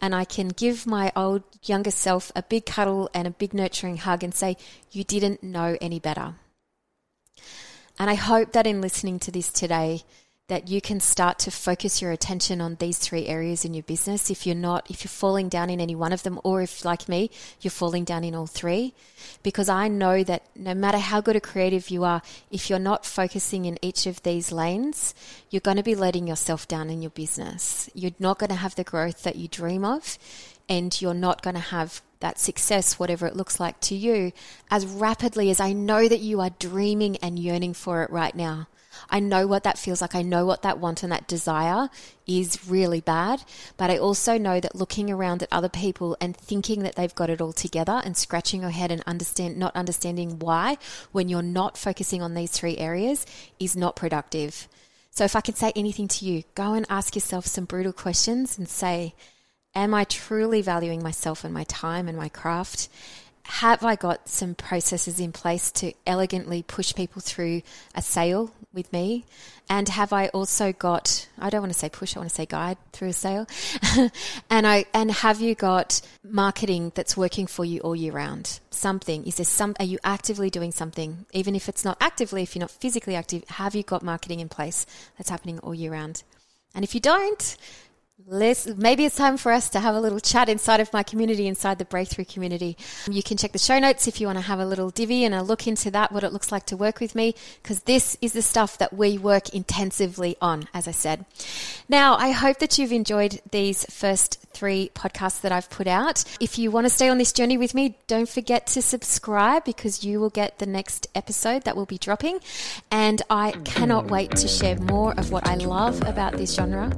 and 0.00 0.14
I 0.14 0.24
can 0.24 0.48
give 0.48 0.86
my 0.86 1.10
old 1.16 1.42
younger 1.62 1.90
self 1.90 2.30
a 2.36 2.42
big 2.42 2.66
cuddle 2.66 3.08
and 3.14 3.26
a 3.26 3.30
big 3.30 3.54
nurturing 3.54 3.98
hug 3.98 4.22
and 4.22 4.34
say, 4.34 4.56
You 4.90 5.04
didn't 5.04 5.42
know 5.42 5.78
any 5.80 5.98
better. 5.98 6.34
And 7.98 8.10
I 8.10 8.14
hope 8.14 8.52
that 8.52 8.66
in 8.66 8.80
listening 8.80 9.20
to 9.20 9.30
this 9.30 9.50
today, 9.50 10.02
that 10.48 10.68
you 10.68 10.80
can 10.80 11.00
start 11.00 11.38
to 11.38 11.50
focus 11.50 12.02
your 12.02 12.10
attention 12.10 12.60
on 12.60 12.74
these 12.74 12.98
three 12.98 13.26
areas 13.26 13.64
in 13.64 13.74
your 13.74 13.84
business. 13.84 14.30
If 14.30 14.46
you're 14.46 14.56
not 14.56 14.90
if 14.90 15.04
you're 15.04 15.08
falling 15.08 15.48
down 15.48 15.70
in 15.70 15.80
any 15.80 15.94
one 15.94 16.12
of 16.12 16.24
them 16.24 16.40
or 16.44 16.62
if 16.62 16.84
like 16.84 17.08
me 17.08 17.30
you're 17.60 17.70
falling 17.70 18.04
down 18.04 18.24
in 18.24 18.34
all 18.34 18.46
three. 18.46 18.92
Because 19.42 19.68
I 19.68 19.88
know 19.88 20.22
that 20.24 20.42
no 20.56 20.74
matter 20.74 20.98
how 20.98 21.20
good 21.20 21.36
a 21.36 21.40
creative 21.40 21.90
you 21.90 22.04
are 22.04 22.22
if 22.50 22.68
you're 22.68 22.78
not 22.78 23.06
focusing 23.06 23.64
in 23.64 23.78
each 23.82 24.06
of 24.06 24.22
these 24.24 24.52
lanes 24.52 25.14
you're 25.50 25.60
going 25.60 25.76
to 25.76 25.82
be 25.82 25.94
letting 25.94 26.26
yourself 26.26 26.66
down 26.66 26.90
in 26.90 27.02
your 27.02 27.10
business. 27.10 27.88
You're 27.94 28.12
not 28.18 28.38
going 28.38 28.50
to 28.50 28.56
have 28.56 28.74
the 28.74 28.84
growth 28.84 29.22
that 29.22 29.36
you 29.36 29.48
dream 29.48 29.84
of 29.84 30.18
and 30.68 31.00
you're 31.00 31.14
not 31.14 31.42
going 31.42 31.54
to 31.54 31.60
have 31.60 32.02
that 32.20 32.38
success, 32.38 32.98
whatever 32.98 33.26
it 33.26 33.36
looks 33.36 33.60
like 33.60 33.78
to 33.80 33.94
you, 33.94 34.32
as 34.70 34.86
rapidly 34.86 35.50
as 35.50 35.60
I 35.60 35.72
know 35.72 36.08
that 36.08 36.20
you 36.20 36.40
are 36.40 36.50
dreaming 36.58 37.16
and 37.18 37.38
yearning 37.38 37.74
for 37.74 38.02
it 38.02 38.10
right 38.10 38.34
now. 38.34 38.68
I 39.10 39.20
know 39.20 39.46
what 39.46 39.64
that 39.64 39.78
feels 39.78 40.00
like. 40.00 40.14
I 40.14 40.22
know 40.22 40.46
what 40.46 40.62
that 40.62 40.78
want 40.78 41.02
and 41.02 41.12
that 41.12 41.28
desire 41.28 41.88
is 42.26 42.68
really 42.68 43.00
bad. 43.00 43.42
But 43.76 43.90
I 43.90 43.98
also 43.98 44.38
know 44.38 44.60
that 44.60 44.74
looking 44.74 45.10
around 45.10 45.42
at 45.42 45.48
other 45.52 45.68
people 45.68 46.16
and 46.20 46.36
thinking 46.36 46.82
that 46.82 46.96
they've 46.96 47.14
got 47.14 47.30
it 47.30 47.40
all 47.40 47.52
together 47.52 48.00
and 48.04 48.16
scratching 48.16 48.62
your 48.62 48.70
head 48.70 48.90
and 48.90 49.02
understand 49.06 49.56
not 49.56 49.74
understanding 49.76 50.38
why 50.38 50.78
when 51.12 51.28
you're 51.28 51.42
not 51.42 51.76
focusing 51.76 52.22
on 52.22 52.34
these 52.34 52.50
three 52.50 52.78
areas 52.78 53.26
is 53.58 53.76
not 53.76 53.96
productive. 53.96 54.68
So 55.10 55.24
if 55.24 55.36
I 55.36 55.42
can 55.42 55.54
say 55.54 55.72
anything 55.76 56.08
to 56.08 56.24
you, 56.24 56.44
go 56.54 56.72
and 56.72 56.86
ask 56.88 57.14
yourself 57.14 57.46
some 57.46 57.66
brutal 57.66 57.92
questions 57.92 58.56
and 58.56 58.68
say, 58.68 59.14
Am 59.74 59.94
I 59.94 60.04
truly 60.04 60.60
valuing 60.60 61.02
myself 61.02 61.44
and 61.44 61.54
my 61.54 61.64
time 61.64 62.06
and 62.08 62.16
my 62.16 62.28
craft? 62.28 62.88
Have 63.44 63.84
I 63.84 63.96
got 63.96 64.28
some 64.28 64.54
processes 64.54 65.18
in 65.20 65.32
place 65.32 65.70
to 65.72 65.92
elegantly 66.06 66.62
push 66.62 66.94
people 66.94 67.20
through 67.20 67.62
a 67.94 68.02
sale 68.02 68.52
with 68.72 68.92
me? 68.92 69.24
And 69.68 69.88
have 69.88 70.12
I 70.12 70.28
also 70.28 70.72
got, 70.72 71.28
I 71.38 71.50
don't 71.50 71.62
want 71.62 71.72
to 71.72 71.78
say 71.78 71.88
push, 71.88 72.16
I 72.16 72.20
want 72.20 72.30
to 72.30 72.34
say 72.34 72.46
guide 72.46 72.76
through 72.92 73.08
a 73.08 73.12
sale. 73.12 73.46
and 74.50 74.66
I, 74.66 74.84
and 74.92 75.10
have 75.10 75.40
you 75.40 75.54
got 75.54 76.00
marketing 76.22 76.92
that's 76.94 77.16
working 77.16 77.46
for 77.46 77.64
you 77.64 77.80
all 77.80 77.96
year 77.96 78.12
round? 78.12 78.60
Something, 78.70 79.24
is 79.24 79.36
there 79.36 79.46
some, 79.46 79.74
are 79.78 79.84
you 79.84 79.98
actively 80.04 80.50
doing 80.50 80.72
something? 80.72 81.26
Even 81.32 81.54
if 81.54 81.68
it's 81.68 81.84
not 81.84 81.96
actively, 82.00 82.42
if 82.42 82.54
you're 82.54 82.60
not 82.60 82.70
physically 82.70 83.14
active, 83.14 83.44
have 83.48 83.74
you 83.74 83.82
got 83.82 84.02
marketing 84.02 84.40
in 84.40 84.48
place 84.48 84.86
that's 85.16 85.30
happening 85.30 85.58
all 85.60 85.74
year 85.74 85.92
round? 85.92 86.22
And 86.74 86.84
if 86.84 86.94
you 86.94 87.00
don't, 87.00 87.56
Let's, 88.26 88.66
maybe 88.66 89.04
it's 89.04 89.16
time 89.16 89.36
for 89.36 89.50
us 89.50 89.70
to 89.70 89.80
have 89.80 89.94
a 89.94 90.00
little 90.00 90.20
chat 90.20 90.48
inside 90.48 90.80
of 90.80 90.92
my 90.92 91.02
community, 91.02 91.46
inside 91.48 91.78
the 91.78 91.84
Breakthrough 91.84 92.24
community. 92.24 92.76
You 93.10 93.22
can 93.22 93.36
check 93.36 93.52
the 93.52 93.58
show 93.58 93.78
notes 93.78 94.06
if 94.06 94.20
you 94.20 94.26
want 94.26 94.38
to 94.38 94.42
have 94.42 94.60
a 94.60 94.66
little 94.66 94.90
divvy 94.90 95.24
and 95.24 95.34
a 95.34 95.42
look 95.42 95.66
into 95.66 95.90
that, 95.90 96.12
what 96.12 96.22
it 96.22 96.32
looks 96.32 96.52
like 96.52 96.66
to 96.66 96.76
work 96.76 97.00
with 97.00 97.14
me, 97.14 97.34
because 97.62 97.82
this 97.82 98.16
is 98.20 98.32
the 98.32 98.42
stuff 98.42 98.78
that 98.78 98.92
we 98.92 99.18
work 99.18 99.48
intensively 99.50 100.36
on, 100.40 100.68
as 100.72 100.86
I 100.86 100.92
said. 100.92 101.24
Now, 101.88 102.16
I 102.16 102.30
hope 102.30 102.58
that 102.60 102.78
you've 102.78 102.92
enjoyed 102.92 103.40
these 103.50 103.84
first 103.90 104.38
three 104.52 104.90
podcasts 104.94 105.40
that 105.40 105.50
I've 105.50 105.70
put 105.70 105.86
out. 105.86 106.22
If 106.38 106.58
you 106.58 106.70
want 106.70 106.84
to 106.84 106.90
stay 106.90 107.08
on 107.08 107.18
this 107.18 107.32
journey 107.32 107.58
with 107.58 107.74
me, 107.74 107.96
don't 108.06 108.28
forget 108.28 108.66
to 108.68 108.82
subscribe 108.82 109.64
because 109.64 110.04
you 110.04 110.20
will 110.20 110.30
get 110.30 110.58
the 110.58 110.66
next 110.66 111.08
episode 111.14 111.64
that 111.64 111.74
will 111.74 111.86
be 111.86 111.98
dropping. 111.98 112.38
And 112.90 113.20
I 113.30 113.52
cannot 113.64 114.10
wait 114.10 114.30
to 114.36 114.48
share 114.48 114.76
more 114.78 115.12
of 115.18 115.32
what 115.32 115.48
I 115.48 115.56
love 115.56 116.02
about 116.06 116.34
this 116.34 116.54
genre 116.54 116.92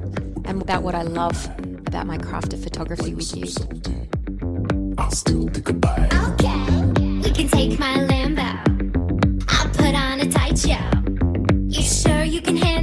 and 0.46 0.60
about 0.60 0.82
what 0.82 0.94
I 0.94 1.02
love 1.02 1.13
love 1.14 1.48
about 1.87 2.07
my 2.09 2.18
craft 2.18 2.53
of 2.53 2.62
photography 2.62 3.14
with 3.14 3.37
you. 3.37 3.46
I'll 4.98 5.11
still 5.12 5.48
pick 5.48 5.68
a. 5.68 5.72
Okay, 5.72 7.29
you 7.29 7.33
can 7.33 7.48
take 7.48 7.79
my 7.79 7.98
Lambo. 7.98 8.50
I'll 9.48 9.68
put 9.68 9.94
on 9.94 10.18
a 10.18 10.29
tight 10.29 10.59
show. 10.59 10.90
You 11.68 11.83
sure 11.83 12.24
you 12.24 12.40
can 12.40 12.57
handle 12.57 12.73